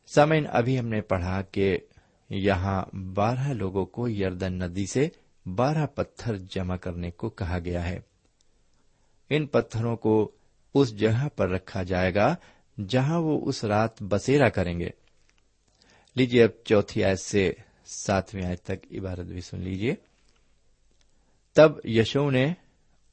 سمین 0.07 0.47
ابھی 0.51 0.79
ہم 0.79 0.89
نے 0.89 1.01
پڑھا 1.01 1.43
کہ 1.43 1.79
یہاں 2.31 2.97
بارہ 2.97 3.53
لوگوں 3.53 3.87
کو 3.87 4.09
یردن 4.09 4.53
ندی 4.53 4.87
سے 4.93 5.09
بارہ 5.47 5.87
پتھر 5.87 6.37
جمع 6.37 6.77
کرنے 6.77 7.11
کو 7.11 7.29
کہا 7.29 7.59
گیا 7.59 7.89
ہے۔ 7.89 8.01
ان 9.31 9.47
پتھروں 9.47 9.97
کو 9.97 10.31
اس 10.75 10.99
جگہ 10.99 11.29
پر 11.37 11.51
رکھا 11.51 11.83
جائے 11.83 12.15
گا 12.15 12.35
جہاں 12.89 13.21
وہ 13.21 13.49
اس 13.49 13.65
رات 13.65 14.03
بسیرا 14.03 14.49
کریں 14.49 14.81
گے۔ 14.81 15.06
لیجیے 16.16 16.42
اب 16.42 16.64
چوتھی 16.64 17.05
آیت 17.05 17.20
سے 17.20 17.52
ساتویں 17.87 18.44
آیت 18.44 18.62
تک 18.62 18.87
عبارت 18.92 19.26
بھی 19.26 19.40
سن 19.40 19.61
لیجیے۔ 19.61 19.94
تب 21.55 21.87
یشو 21.87 22.31
نے 22.31 22.52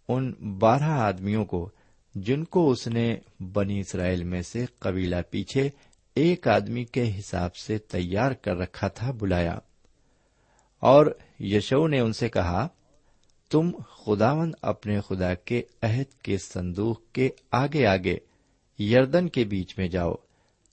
ان 0.08 0.32
بارہ 0.32 0.84
آدمیوں 0.84 1.46
کو، 1.46 1.70
جن 2.16 2.44
کو 2.44 2.72
اس 2.72 2.88
نے 2.88 3.16
بنی 3.40 3.80
اسرائیل 3.80 4.24
میں 4.24 4.42
سے 4.42 4.66
قبیلہ 4.80 5.16
پیچھے 5.30 5.70
ایک 6.16 6.48
آدمی 6.48 6.86
کے 6.86 7.20
حساب 7.20 7.56
سے 7.56 7.78
تیار 7.78 8.32
کر 8.32 8.56
رکھا 8.56 8.88
تھا 8.88 9.12
بلایا۔ 9.12 9.60
اور 10.80 11.06
یشو 11.40 11.88
نے 11.88 12.00
ان 12.00 12.14
سے 12.14 12.30
کہا، 12.30 12.68
تم 13.50 13.72
خداون 13.90 14.52
اپنے 14.62 15.00
خدا 15.02 15.34
کے 15.34 15.62
عہد 15.82 16.22
کے 16.22 16.38
صندوق 16.38 17.02
کے 17.12 17.30
آگے 17.52 17.86
آگے 17.86 18.18
یردن 18.84 19.30
کے 19.30 19.44
بیچ 19.44 19.78
میں 19.78 19.88
جاؤ 19.88 20.14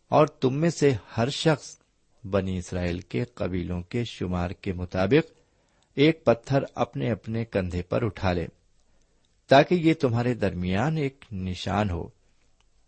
اور 0.09 0.27
تم 0.27 0.55
میں 0.55 0.71
سے 0.71 0.93
ہر 1.17 1.29
شخص 1.29 1.80
بنی 2.25 2.59
اسرائیل 2.59 3.01
کے 3.01 3.25
قبیلوں 3.25 3.83
کے 3.83 4.05
شمار 4.05 4.51
کے 4.51 4.73
مطابق 4.73 5.33
ایک 5.95 6.25
پتھر 6.25 6.59
اپنے 6.75 7.11
اپنے 7.11 7.45
کندھے 7.45 7.83
پر 7.83 8.05
اٹھا 8.05 8.33
لے، 8.33 8.47
تاکہ 9.49 9.75
یہ 9.75 9.95
تمہارے 9.95 10.35
درمیان 10.35 10.97
ایک 10.97 11.25
نشان 11.33 11.91
ہو۔ 11.91 12.09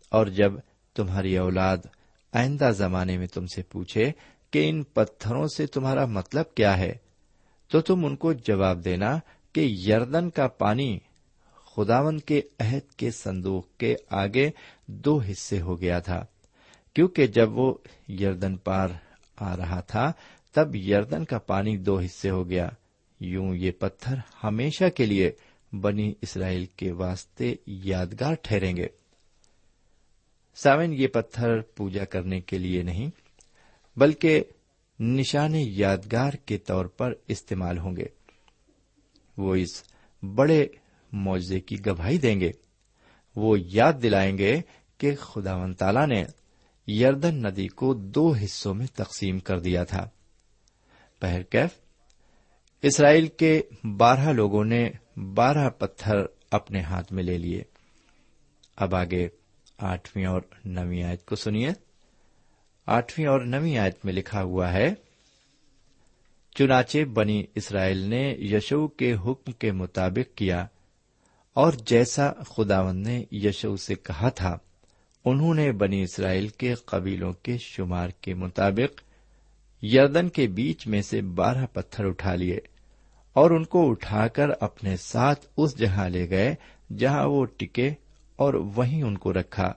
اور 0.09 0.27
جب 0.27 0.53
تمہاری 0.93 1.37
اولاد 1.37 1.77
آئندہ 2.33 2.71
زمانے 2.71 3.17
میں 3.17 3.27
تم 3.27 3.45
سے 3.47 3.61
پوچھے 3.63 4.11
کہ 4.51 4.69
ان 4.69 4.83
پتھروں 4.83 5.47
سے 5.57 5.67
تمہارا 5.67 6.05
مطلب 6.05 6.55
کیا 6.55 6.77
ہے، 6.77 6.97
تو 7.67 7.81
تم 7.81 8.05
ان 8.05 8.15
کو 8.15 8.33
جواب 8.33 8.85
دینا 8.85 9.19
کہ 9.53 9.59
یردن 9.59 10.29
کا 10.29 10.47
پانی 10.47 10.99
خداون 11.75 12.19
کے 12.19 12.41
عہد 12.59 12.91
کے 12.91 13.11
صندوق 13.11 13.77
کے 13.77 13.95
آگے 14.09 14.51
دو 14.87 15.19
حصے 15.19 15.61
ہو 15.61 15.81
گیا 15.81 15.99
تھا، 15.99 16.25
کیونکہ 16.93 17.27
جب 17.27 17.57
وہ 17.57 17.73
یردن 18.07 18.55
پار 18.55 18.89
آ 19.37 19.57
رہا 19.57 19.79
تھا، 19.79 20.11
تب 20.53 20.75
یردن 20.75 21.25
کا 21.25 21.37
پانی 21.37 21.77
دو 21.77 21.99
حصے 21.99 22.29
ہو 22.29 22.49
گیا۔ 22.49 22.69
یوں 23.19 23.55
یہ 23.55 23.71
پتھر 23.71 24.15
ہمیشہ 24.43 24.89
کے 24.89 25.05
لیے 25.05 25.31
بنی 25.73 26.13
اسرائیل 26.21 26.65
کے 26.65 26.91
واسطے 26.91 27.55
یادگار 27.67 28.33
ٹھہریں 28.41 28.77
گے۔ 28.77 28.87
ساون 30.55 30.93
یہ 30.93 31.07
پتھر 31.07 31.61
پوجا 31.61 32.05
کرنے 32.05 32.41
کے 32.41 32.57
لیے 32.57 32.83
نہیں، 32.83 33.09
بلکہ 33.97 34.43
نشان 34.99 35.55
یادگار 35.55 36.31
کے 36.31 36.57
طور 36.57 36.85
پر 36.85 37.13
استعمال 37.27 37.77
ہوں 37.77 37.95
گے۔ 37.95 38.05
وہ 39.37 39.55
اس 39.55 39.83
بڑے 40.35 40.67
معجزے 41.11 41.59
کی 41.59 41.85
گواہی 41.85 42.17
دیں 42.17 42.39
گے۔ 42.39 42.51
وہ 43.35 43.57
یاد 43.59 43.93
دلائیں 44.03 44.37
گے 44.37 44.61
کہ 44.97 45.15
خدا 45.15 45.55
و 45.55 45.73
تعالی 45.73 46.15
نے 46.15 46.25
یردن 46.87 47.35
ندی 47.35 47.67
کو 47.67 47.93
دو 47.93 48.33
حصوں 48.43 48.73
میں 48.73 48.87
تقسیم 48.95 49.39
کر 49.39 49.59
دیا 49.59 49.83
تھا۔ 49.83 50.09
پہر 51.19 51.43
کیف، 51.43 51.69
اسرائیل 52.81 53.27
کے 53.27 53.61
بارہ 53.97 54.33
لوگوں 54.33 54.65
نے 54.65 54.89
بارہ 55.15 55.69
پتھر 55.69 56.13
اپنے 56.51 56.81
ہاتھ 56.81 57.13
میں 57.13 57.23
لے 57.23 57.37
لیے۔ 57.37 57.63
اب 58.75 58.95
آگے 58.95 59.27
آٹھویں 59.77 60.25
اور 60.25 60.41
نویں 60.65 61.03
آیت 61.03 61.25
کو 61.25 61.35
سنیے۔ 61.35 61.69
آٹھویں 62.85 63.27
اور 63.27 63.41
نویں 63.41 63.77
آیت 63.77 64.05
میں 64.05 64.13
لکھا 64.13 64.43
ہوا 64.43 64.73
ہے، 64.73 64.93
چنانچہ 66.55 67.03
بنی 67.03 67.43
اسرائیل 67.55 67.97
نے 67.97 68.35
یشو 68.39 68.87
کے 68.87 69.13
حکم 69.13 69.51
کے 69.51 69.71
مطابق 69.71 70.37
کیا 70.37 70.65
اور 71.53 71.73
جیسا 71.85 72.31
خداون 72.33 73.03
نے 73.03 73.23
یشو 73.31 73.75
سے 73.75 73.95
کہا 73.95 74.29
تھا۔ 74.29 74.57
انہوں 75.25 75.53
نے 75.53 75.71
بنی 75.71 76.03
اسرائیل 76.03 76.47
کے 76.47 76.73
قبیلوں 76.73 77.33
کے 77.33 77.57
شمار 77.57 78.09
کے 78.09 78.33
مطابق 78.33 79.01
یردن 79.83 80.29
کے 80.29 80.47
بیچ 80.47 80.87
میں 80.87 81.01
سے 81.01 81.21
بارہ 81.21 81.65
پتھر 81.73 82.05
اٹھا 82.05 82.35
لیے 82.35 82.59
اور 83.33 83.51
ان 83.51 83.65
کو 83.65 83.89
اٹھا 83.89 84.27
کر 84.27 84.49
اپنے 84.59 84.97
ساتھ 84.97 85.45
اس 85.57 85.77
جگہ 85.77 86.01
لے 86.01 86.29
گئے 86.29 86.55
جہاں 86.97 87.27
وہ 87.27 87.45
ٹکے 87.45 87.91
اور 88.35 88.53
وہیں 88.53 89.03
ان 89.03 89.17
کو 89.17 89.33
رکھا۔ 89.33 89.73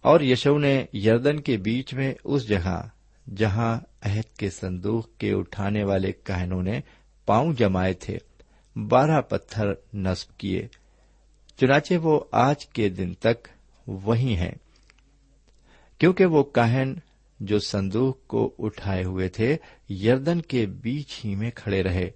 اور 0.00 0.20
یشو 0.20 0.58
نے 0.58 0.84
یردن 0.92 1.40
کے 1.40 1.56
بیچ 1.56 1.94
میں 1.94 2.14
اس 2.24 2.48
جگہ 2.48 2.88
جہاں 3.36 3.80
عہد 4.02 4.38
کے 4.38 4.50
صندوق 4.50 5.16
کے 5.18 5.32
اٹھانے 5.32 5.84
والے 5.84 6.12
کہنوں 6.12 6.62
نے 6.62 6.80
پاؤں 7.26 7.52
جمائے 7.52 7.94
تھے، 7.94 8.18
بارہ 8.76 9.20
پتھر 9.20 9.64
نصب 9.94 10.38
کیے۔ 10.38 10.68
چنانچہ 11.60 11.94
وہ 11.94 12.20
آج 12.32 12.66
کے 12.66 12.88
دن 12.88 13.14
تک 13.14 13.48
وہی 13.86 14.36
ہیں۔ 14.36 14.54
کیونکہ 15.98 16.26
وہ 16.26 16.44
کہن 16.44 16.94
جو 17.40 17.58
صندوق 17.58 18.26
کو 18.26 18.54
اٹھائے 18.58 19.04
ہوئے 19.04 19.28
تھے، 19.28 19.56
یردن 19.90 20.40
کے 20.40 20.66
بیچ 20.66 21.20
ہی 21.24 21.34
میں 21.34 21.50
کھڑے 21.54 21.82
رہے۔ 21.82 22.10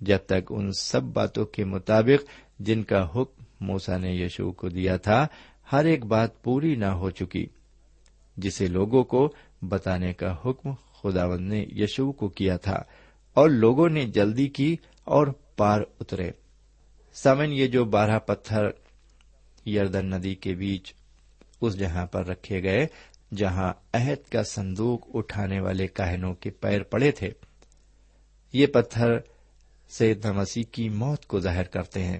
جب 0.00 0.18
تک 0.26 0.42
ان 0.50 0.72
سب 0.72 1.02
باتوں 1.02 1.44
کے 1.44 1.64
مطابق 1.64 2.24
جن 2.60 2.82
کا 2.82 3.08
حکم 3.16 3.44
موسا 3.60 3.98
نے 3.98 4.12
یشو 4.12 4.52
کو 4.52 4.68
دیا 4.68 4.96
تھا، 4.96 5.26
ہر 5.72 5.84
ایک 5.84 6.06
بات 6.06 6.42
پوری 6.42 6.74
نہ 6.74 6.86
ہو 6.86 7.10
چکی، 7.10 7.46
جسے 8.36 8.66
لوگوں 8.66 9.04
کو 9.04 9.34
بتانے 9.62 10.12
کا 10.12 10.36
حکم 10.44 10.70
خداون 11.02 11.42
نے 11.42 11.66
یشو 11.76 12.12
کو 12.12 12.28
کیا 12.28 12.56
تھا۔ 12.56 12.82
اور 13.34 13.48
لوگوں 13.48 13.88
نے 13.88 14.04
جلدی 14.04 14.46
کی 14.46 14.76
اور 15.04 15.26
پار 15.56 15.80
اترے۔ 16.00 16.30
سمن 17.14 17.52
یہ 17.52 17.66
جو 17.66 17.84
بارہ 17.84 18.18
پتھر 18.18 18.68
یردن 19.68 20.10
ندی 20.10 20.34
کے 20.34 20.54
بیچ 20.54 20.94
اس 21.60 21.78
جہاں 21.78 22.06
پر 22.06 22.26
رکھے 22.26 22.62
گئے، 22.62 22.86
جہاں 23.34 23.72
عہد 23.92 24.30
کا 24.30 24.42
صندوق 24.42 25.16
اٹھانے 25.16 25.60
والے 25.60 25.86
کاہنوں 25.86 26.34
کے 26.34 26.50
پیر 26.50 26.82
پڑے 26.82 27.10
تھے۔ 27.10 27.30
یہ 28.52 28.66
پتھر 28.66 29.06
سید 29.88 30.24
مسیح 30.24 30.64
کی 30.72 30.88
موت 30.88 31.26
کو 31.26 31.40
ظاہر 31.40 31.62
کرتے 31.62 32.04
ہیں۔ 32.04 32.18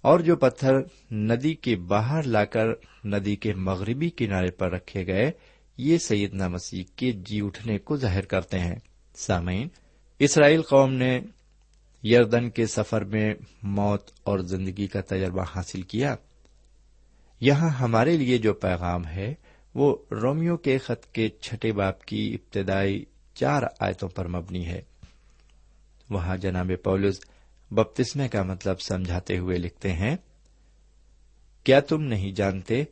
اور 0.00 0.20
جو 0.20 0.36
پتھر 0.36 0.72
ندی 1.12 1.54
کے 1.54 1.76
باہر 1.76 2.22
لا 2.22 2.44
کر 2.44 2.66
ندی 3.04 3.36
کے 3.36 3.54
مغربی 3.54 4.10
کنارے 4.10 4.50
پر 4.50 4.70
رکھے 4.70 5.06
گئے، 5.06 5.30
یہ 5.78 5.98
سیدنا 5.98 6.48
مسیح 6.48 6.84
کے 6.96 7.12
جی 7.12 7.40
اٹھنے 7.40 7.78
کو 7.78 7.96
ظاہر 7.96 8.24
کرتے 8.24 8.58
ہیں۔ 8.58 8.76
سامعین، 9.16 9.68
اسرائیل 10.18 10.62
قوم 10.62 10.92
نے 10.92 11.20
یردن 12.04 12.50
کے 12.50 12.66
سفر 12.66 13.04
میں 13.04 13.34
موت 13.62 14.10
اور 14.22 14.38
زندگی 14.38 14.86
کا 14.86 15.00
تجربہ 15.00 15.44
حاصل 15.56 15.82
کیا۔ 15.82 16.16
یہاں 17.40 17.68
ہمارے 17.68 18.16
لیے 18.16 18.38
جو 18.38 18.54
پیغام 18.54 19.06
ہے، 19.06 19.34
وہ 19.74 19.96
رومیو 20.10 20.56
کے 20.56 20.78
خط 20.78 21.06
کے 21.06 21.28
چھٹے 21.28 21.72
باپ 21.72 22.04
کی 22.04 22.34
ابتدائی 22.34 23.04
چار 23.34 23.62
آیتوں 23.80 24.08
پر 24.08 24.28
مبنی 24.28 24.66
ہے۔ 24.66 24.82
وہاں 26.10 26.36
جناب 26.36 26.70
پولس 26.84 27.20
بپتسمے 27.70 28.28
کا 28.28 28.42
مطلب 28.42 28.80
سمجھاتے 28.80 29.38
ہوئے 29.38 29.58
لکھتے 29.58 29.92
ہیں، 29.92 30.16
کیا 31.64 31.80
تم 31.80 32.02
نہیں 32.02 32.32
جانتے 32.32 32.84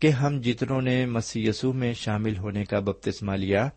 کہ 0.00 0.08
ہم 0.08 0.40
جتنوں 0.40 0.82
نے 0.82 1.06
مسی 1.06 1.46
یسو 1.46 1.72
میں 1.72 1.92
شامل 1.92 2.38
ہونے 2.38 2.64
کا 2.64 2.80
بپتسمہ 2.80 3.32
لیا، 3.32 3.68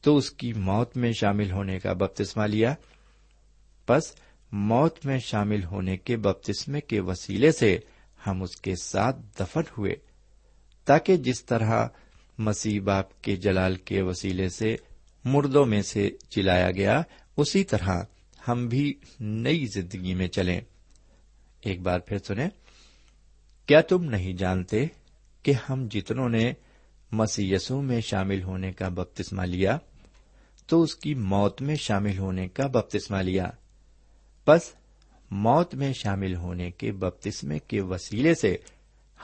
تو 0.00 0.16
اس 0.16 0.30
کی 0.30 0.52
موت 0.52 0.96
میں 0.96 1.12
شامل 1.12 1.50
ہونے 1.50 1.78
کا 1.78 1.92
بپتسمہ 1.92 2.46
لیا؟ 2.46 2.74
بس 3.90 4.14
موت 4.52 5.06
میں 5.06 5.18
شامل 5.18 5.64
ہونے 5.64 5.96
کے 5.96 6.16
بپتسمے 6.16 6.80
کے 6.80 7.00
وسیلے 7.00 7.52
سے 7.52 7.78
ہم 8.26 8.42
اس 8.42 8.56
کے 8.56 8.74
ساتھ 8.82 9.16
دفن 9.40 9.60
ہوئے، 9.78 9.94
تاکہ 10.86 11.16
جس 11.16 11.44
طرح 11.44 11.86
مسیح 12.38 12.80
باپ 12.80 13.22
کے 13.22 13.36
جلال 13.36 13.74
کے 13.74 14.02
وسیلے 14.02 14.48
سے 14.48 14.76
مردوں 15.24 15.64
میں 15.66 15.82
سے 15.82 16.10
چلایا 16.30 16.70
گیا، 16.70 17.02
اسی 17.36 17.64
طرح 17.64 18.02
ہم 18.48 18.66
بھی 18.68 18.94
نئی 19.20 19.66
زندگی 19.66 20.14
میں 20.14 20.28
چلیں۔ 20.28 20.60
ایک 21.60 21.80
بار 21.80 22.00
پھر 22.00 22.18
سنیں، 22.18 22.48
کیا 23.66 23.80
تم 23.80 24.04
نہیں 24.04 24.32
جانتے 24.32 24.86
کہ 25.42 25.52
ہم 25.68 25.86
جتنوں 25.90 26.28
نے 26.28 26.52
مسیح 27.12 27.54
یسو 27.54 27.80
میں 27.82 28.00
شامل 28.00 28.42
ہونے 28.42 28.72
کا 28.72 28.88
بپتسمہ 28.88 29.42
لیا، 29.42 29.78
تو 30.66 30.82
اس 30.82 30.94
کی 30.96 31.14
موت 31.14 31.62
میں 31.62 31.76
شامل 31.76 32.18
ہونے 32.18 32.48
کا 32.48 32.66
بپتسمہ 32.66 33.18
لیا؟ 33.18 33.50
بس 34.46 34.72
موت 35.30 35.74
میں 35.74 35.92
شامل 35.92 36.34
ہونے 36.34 36.70
کے 36.70 36.92
بپتسمے 36.92 37.58
کے 37.58 37.80
وسیلے 37.80 38.34
سے 38.34 38.56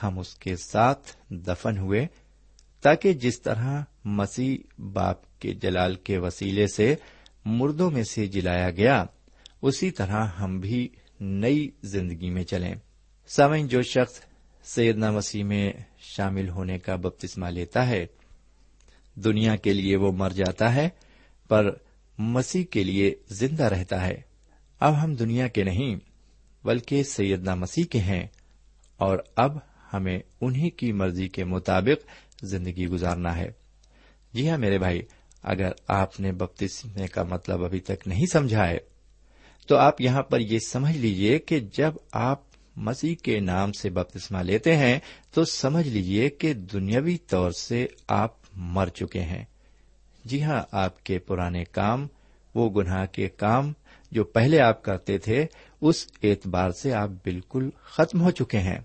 ہم 0.03 0.19
اس 0.19 0.35
کے 0.35 0.55
ساتھ 0.55 1.11
دفن 1.29 1.77
ہوئے، 1.77 2.07
تاکہ 2.81 3.13
جس 3.13 3.41
طرح 3.41 3.83
مسیح 4.05 4.81
باپ 4.81 5.39
کے 5.39 5.53
جلال 5.53 5.95
کے 5.95 6.17
وسیلے 6.17 6.67
سے 6.67 6.95
مردوں 7.45 7.91
میں 7.91 8.03
سے 8.03 8.27
جلایا 8.27 8.71
گیا، 8.71 9.05
اسی 9.61 9.91
طرح 9.91 10.25
ہم 10.25 10.59
بھی 10.59 10.89
نئی 11.21 11.69
زندگی 11.83 12.29
میں 12.29 12.43
چلیں۔ 12.43 12.75
سمن 13.27 13.67
جو 13.67 13.81
شخص 13.81 14.19
سیدنا 14.63 15.11
مسیح 15.11 15.43
میں 15.43 15.73
شامل 15.97 16.49
ہونے 16.49 16.79
کا 16.79 16.95
بپتسمہ 16.95 17.47
لیتا 17.47 17.87
ہے، 17.87 18.05
دنیا 19.15 19.55
کے 19.55 19.73
لیے 19.73 19.95
وہ 19.95 20.11
مر 20.11 20.29
جاتا 20.29 20.75
ہے، 20.75 20.89
پر 21.47 21.77
مسیح 22.17 22.63
کے 22.63 22.83
لیے 22.83 23.15
زندہ 23.29 23.63
رہتا 23.63 24.07
ہے۔ 24.07 24.26
اب 24.81 25.03
ہم 25.03 25.13
دنیا 25.15 25.47
کے 25.47 25.63
نہیں، 25.63 25.95
بلکہ 26.63 27.03
سیدنا 27.03 27.55
مسیح 27.55 27.83
کے 27.83 27.99
ہیں، 27.99 28.25
اور 28.99 29.17
اب 29.35 29.57
ہمیں 29.93 30.19
انہی 30.41 30.69
کی 30.69 30.91
مرضی 30.91 31.27
کے 31.27 31.43
مطابق 31.43 32.09
زندگی 32.43 32.87
گزارنا 32.87 33.35
ہے۔ 33.37 33.51
جی 34.33 34.49
ہاں 34.49 34.57
میرے 34.57 34.77
بھائی، 34.77 35.01
اگر 35.43 35.71
آپ 35.87 36.19
نے 36.19 36.31
بپتسمے 36.31 37.07
کا 37.07 37.23
مطلب 37.23 37.63
ابھی 37.63 37.79
تک 37.79 38.07
نہیں 38.07 38.25
سمجھا 38.33 38.67
ہے، 38.67 38.77
تو 39.69 39.77
آپ 39.77 40.01
یہاں 40.01 40.23
پر 40.23 40.39
یہ 40.39 40.59
سمجھ 40.59 40.97
لیجیے 40.97 41.39
کہ 41.39 41.59
جب 41.73 41.93
آپ 42.11 42.41
مسیح 42.75 43.15
کے 43.15 43.39
نام 43.39 43.71
سے 43.71 43.89
بپتسما 43.89 44.41
لیتے 44.41 44.75
ہیں، 44.75 44.99
تو 45.31 45.45
سمجھ 45.45 45.87
لیجیے 45.87 46.29
کہ 46.29 46.53
دنیاوی 46.53 47.17
طور 47.17 47.51
سے 47.51 47.85
آپ 48.07 48.35
مر 48.55 48.87
چکے 48.87 49.21
ہیں۔ 49.21 49.43
جی 50.25 50.43
ہاں 50.43 50.61
آپ 50.71 51.03
کے 51.03 51.19
پرانے 51.19 51.63
کام، 51.63 52.07
وہ 52.55 52.69
گناہ 52.69 53.05
کے 53.05 53.29
کام 53.29 53.73
جو 54.11 54.23
پہلے 54.23 54.59
آپ 54.59 54.83
کرتے 54.83 55.17
تھے، 55.17 55.45
اس 55.81 56.07
اعتبار 56.23 56.71
سے 56.71 56.93
آپ 56.93 57.09
بالکل 57.09 57.69
ختم 57.83 58.21
ہو 58.21 58.31
چکے 58.31 58.59
ہیں۔ 58.59 58.79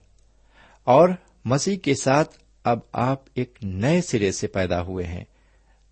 اور 0.84 1.08
مسیح 1.44 1.76
کے 1.76 1.94
ساتھ 1.94 2.38
اب 2.64 2.78
آپ 2.92 3.22
ایک 3.34 3.58
نئے 3.62 4.02
سرے 4.02 4.32
سے 4.32 4.46
پیدا 4.46 4.82
ہوئے 4.82 5.06
ہیں۔ 5.06 5.24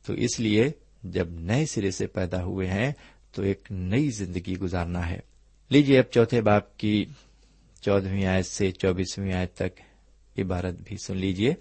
تو 0.07 0.13
اس 0.13 0.41
لیے 0.41 0.71
جب 1.03 1.29
نئے 1.31 1.67
سرے 1.67 1.91
سے 1.91 2.07
پیدا 2.07 2.43
ہوئے 2.45 2.67
ہیں، 2.67 2.93
تو 3.33 3.43
ایک 3.43 3.69
نئی 3.71 4.11
زندگی 4.11 4.57
گزارنا 4.57 5.11
ہے۔ 5.11 5.21
لیجیے 5.69 5.99
اب 5.99 6.13
چوتھے 6.13 6.43
باپ 6.43 6.77
کی 6.77 7.05
چودہویں 7.81 8.27
آیت 8.27 8.47
سے 8.47 8.71
چوبیسویں 8.71 9.33
آیت 9.33 9.55
تک 9.55 9.81
عبارت 10.39 10.75
بھی 10.85 10.97
سن 11.07 11.17
لیجیے 11.17 11.55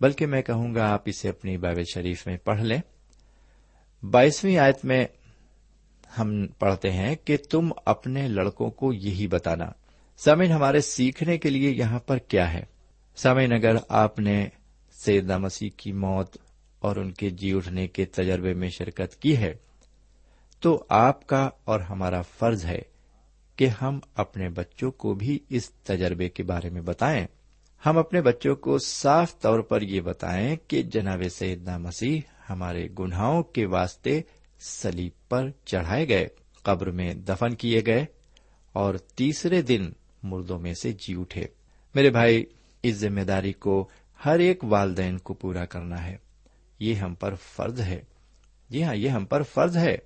بلکہ 0.00 0.26
میں 0.26 0.42
کہوں 0.42 0.74
گا 0.74 0.92
آپ 0.92 1.02
اسے 1.06 1.28
اپنی 1.28 1.56
بائبل 1.56 1.82
شریف 1.94 2.26
میں 2.26 2.36
پڑھ 2.36 2.62
لیں۔ 2.62 2.80
بائیسویں 4.04 4.58
آیت 4.58 4.84
میں 4.84 5.06
ہم 6.18 6.46
پڑھتے 6.46 6.92
ہیں 6.92 7.14
کہ 7.24 7.36
تم 7.36 7.68
اپنے 7.84 8.28
لڑکوں 8.28 8.70
کو 8.70 8.92
یہی 8.92 9.26
بتانا، 9.26 9.70
سامعین 10.16 10.52
ہمارے 10.52 10.80
سیکھنے 10.80 11.38
کے 11.38 11.50
لیے 11.50 11.70
یہاں 11.70 11.98
پر 11.98 12.18
کیا 12.18 12.52
ہے؟ 12.52 12.64
سامعین، 13.16 13.52
اگر 13.52 13.76
آپ 13.88 14.18
نے 14.18 14.48
سیدہ 14.92 15.38
مسیح 15.38 15.70
کی 15.76 15.92
موت 15.92 16.36
اور 16.78 16.96
ان 16.96 17.10
کے 17.12 17.30
جی 17.30 17.52
اٹھنے 17.52 17.86
کے 17.88 18.04
تجربے 18.04 18.54
میں 18.54 18.68
شرکت 18.68 19.16
کی 19.16 19.36
ہے، 19.36 19.54
تو 20.60 20.84
آپ 20.88 21.26
کا 21.26 21.48
اور 21.64 21.80
ہمارا 21.80 22.22
فرض 22.22 22.64
ہے 22.64 22.82
کہ 23.56 23.68
ہم 23.82 23.98
اپنے 24.14 24.48
بچوں 24.48 24.90
کو 24.90 25.14
بھی 25.14 25.38
اس 25.48 25.70
تجربے 25.70 26.28
کے 26.28 26.42
بارے 26.42 26.70
میں 26.70 26.82
بتائیں۔ 26.82 27.26
ہم 27.86 27.98
اپنے 27.98 28.22
بچوں 28.22 28.54
کو 28.56 28.78
صاف 28.78 29.40
طور 29.40 29.60
پر 29.60 29.82
یہ 29.82 30.00
بتائیں 30.00 30.56
کہ 30.68 30.82
جناب 30.82 31.22
سیدنا 31.30 31.78
مسیح 31.78 32.20
ہمارے 32.50 32.88
گناہوں 32.98 33.42
کے 33.42 33.66
واسطے 33.66 34.20
سلیب 34.60 35.28
پر 35.28 35.50
چڑھائے 35.64 36.08
گئے، 36.08 36.28
قبر 36.62 36.90
میں 36.90 37.14
دفن 37.14 37.54
کیے 37.54 37.82
گئے 37.86 38.04
اور 38.72 38.94
تیسرے 38.94 39.62
دن 39.62 39.92
مردوں 40.22 40.58
میں 40.58 40.74
سے 40.74 40.92
جی 40.92 41.14
اٹھے۔ 41.20 41.46
میرے 41.94 42.10
بھائی، 42.10 42.44
اس 42.82 42.94
ذمہ 42.94 43.20
داری 43.20 43.52
کو 43.52 43.88
ہر 44.24 44.38
ایک 44.38 44.64
والدین 44.64 45.18
کو 45.18 45.34
پورا 45.34 45.64
کرنا 45.64 46.06
ہے۔ 46.06 46.16
یہ 46.78 46.94
ہم 46.94 47.14
پر 47.14 47.34
فرض 47.34 47.80
ہے۔ 47.80 48.02
جی 48.70 48.84
ہاں 48.84 48.94
یہ 48.94 49.08
ہم 49.08 49.24
پر 49.24 49.42
فرض 49.42 49.76
ہے۔ 49.76 49.96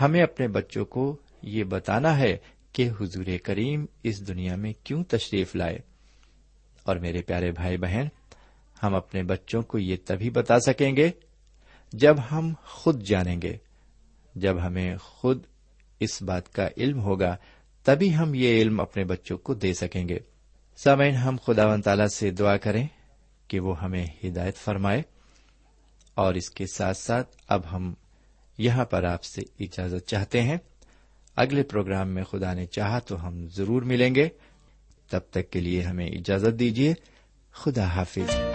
ہمیں 0.00 0.22
اپنے 0.22 0.48
بچوں 0.48 0.84
کو 0.84 1.16
یہ 1.42 1.64
بتانا 1.64 2.18
ہے 2.18 2.36
کہ 2.72 2.90
حضور 3.00 3.26
کریم 3.44 3.86
اس 4.02 4.28
دنیا 4.28 4.56
میں 4.56 4.72
کیوں 4.84 5.04
تشریف 5.04 5.56
لائے۔ 5.56 5.78
اور 6.82 6.96
میرے 6.96 7.22
پیارے 7.22 7.50
بھائی 7.50 7.76
بہن، 7.76 8.06
ہم 8.82 8.94
اپنے 8.94 9.22
بچوں 9.22 9.62
کو 9.62 9.78
یہ 9.78 9.96
تبھی 10.04 10.30
بتا 10.30 10.60
سکیں 10.60 10.96
گے 10.96 11.10
جب 11.92 12.16
ہم 12.32 12.52
خود 12.64 13.02
جانیں 13.02 13.42
گے، 13.42 13.56
جب 14.34 14.66
ہمیں 14.66 14.96
خود 14.96 15.42
اس 16.00 16.22
بات 16.22 16.52
کا 16.52 16.68
علم 16.76 17.00
ہوگا، 17.00 17.36
تبھی 17.84 18.16
ہم 18.16 18.34
یہ 18.34 18.62
علم 18.62 18.80
اپنے 18.80 19.04
بچوں 19.04 19.38
کو 19.38 19.54
دے 19.54 19.74
سکیں 19.74 20.08
گے۔ 20.08 20.18
سامعین، 20.76 21.14
ہم 21.14 21.36
خدا 21.46 21.66
و 21.66 21.80
تعالی 21.80 22.08
سے 22.14 22.30
دعا 22.30 22.56
کریں 22.56 22.86
کہ 23.48 23.60
وہ 23.60 23.82
ہمیں 23.82 24.06
ہدایت 24.24 24.56
فرمائے 24.56 25.02
اور 26.14 26.34
اس 26.34 26.50
کے 26.50 26.64
ساتھ 26.74 26.96
ساتھ 26.96 27.36
اب 27.48 27.60
ہم 27.72 27.94
یہاں 28.58 28.84
پر 28.84 29.04
آپ 29.04 29.24
سے 29.24 29.42
اجازت 29.60 30.08
چاہتے 30.08 30.42
ہیں۔ 30.42 30.56
اگلے 31.36 31.62
پروگرام 31.62 32.08
میں 32.08 32.24
خدا 32.24 32.52
نے 32.52 32.66
چاہا 32.66 32.98
تو 32.98 33.26
ہم 33.26 33.48
ضرور 33.48 33.82
ملیں 33.82 34.14
گے۔ 34.14 34.28
تب 35.10 35.20
تک 35.30 35.50
کے 35.50 35.60
لیے 35.60 35.82
ہمیں 35.82 36.06
اجازت 36.06 36.58
دیجیے 36.58 36.94
خدا 37.52 37.84
حافظ۔ 37.84 38.47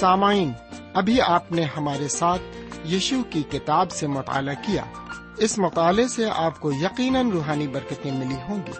سامعین، 0.00 0.52
ابھی 0.94 1.20
آپ 1.20 1.52
نے 1.52 1.64
ہمارے 1.64 2.08
ساتھ 2.08 2.42
یشو 2.86 3.22
کی 3.30 3.42
کتاب 3.42 3.90
سے 3.90 4.06
مطالعہ 4.06 4.54
کیا۔ 4.66 4.84
اس 5.36 5.58
مطالعے 5.58 6.08
سے 6.08 6.30
آپ 6.30 6.60
کو 6.60 6.72
یقیناً 6.72 7.30
روحانی 7.30 7.68
برکتیں 7.68 8.12
ملی 8.12 8.34
ہوں 8.34 8.66
گی۔ 8.66 8.72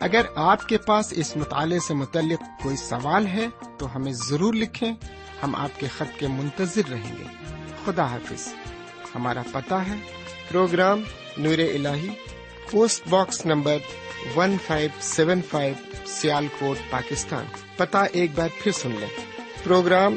اگر 0.00 0.20
آپ 0.36 0.68
کے 0.68 0.78
پاس 0.78 1.12
اس 1.16 1.36
مطالعے 1.36 1.78
سے 1.78 1.94
متعلق 1.94 2.62
کوئی 2.62 2.76
سوال 2.76 3.26
ہے، 3.26 3.46
تو 3.78 3.96
ہمیں 3.96 4.12
ضرور 4.12 4.54
لکھیں۔ 4.54 4.92
ہم 5.42 5.54
آپ 5.54 5.80
کے 5.80 5.88
خط 5.88 6.18
کے 6.18 6.26
منتظر 6.26 6.90
رہیں 6.90 7.16
گے۔ 7.18 7.24
خدا 7.84 8.10
حافظ۔ 8.10 8.54
ہمارا 9.14 9.42
پتہ 9.52 9.74
ہے، 9.74 9.96
پروگرام 10.48 11.00
نور 11.38 11.58
ال 11.58 11.86
post 12.70 13.08
box 13.08 13.46
number 13.46 13.76
one 14.36 14.56
five 14.66 14.90
seven 15.00 15.40
five 15.50 15.74
Sialkot, 16.58 16.76
Pakistan. 16.90 17.44
پتہ 17.76 17.98
ایک 18.12 18.30
بار 18.34 18.48
پھر 18.62 18.72
سن 18.72 18.92
لیں۔ 19.00 19.08
Programme 19.64 20.16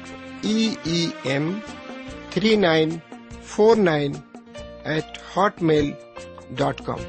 E 0.41 1.07
M 1.23 1.59
three 2.29 2.55
nine 2.55 2.89
four 3.43 3.75
nine 3.75 4.11
eight 4.83 5.17
hotmail 5.61 5.91
dot 6.51 6.81
com 6.85 6.99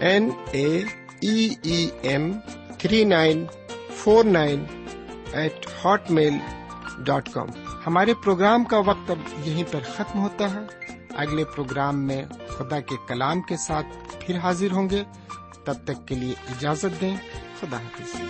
N 0.00 0.30
A 0.50 0.82
E 1.22 1.88
M 2.02 2.32
three 2.78 3.04
nine 3.04 3.44
four 3.94 4.24
nine 4.24 4.64
eight 5.32 5.66
hotmail 6.10 6.34
dot 6.98 7.28
com 7.32 7.48
ہمارے 7.86 8.14
programme 8.14 8.64
کا 8.64 8.78
وقت 8.78 9.10
اب 9.10 9.48
یہیں 9.48 9.64
پر 9.70 9.80
ختم 9.80 10.18
ہوتا 10.18 10.54
ہے۔ 10.54 10.80
اگلے 11.16 11.44
پروگرام 11.44 12.06
میں 12.06 12.24
خدا 12.48 12.80
کے 12.80 12.94
کلام 13.08 13.42
کے 13.42 13.56
ساتھ 13.56 13.86
پھر 14.20 14.38
حاضر 14.38 14.72
ہوں 14.72 14.90
گے۔ 14.90 15.02
تب 15.64 15.74
تک 15.84 16.08
کے 16.08 16.14
لیے 16.14 16.34
اجازت 16.48 17.00
دیں۔ 17.00 17.16
خدا 17.60 17.76
حافظ۔ 17.76 18.20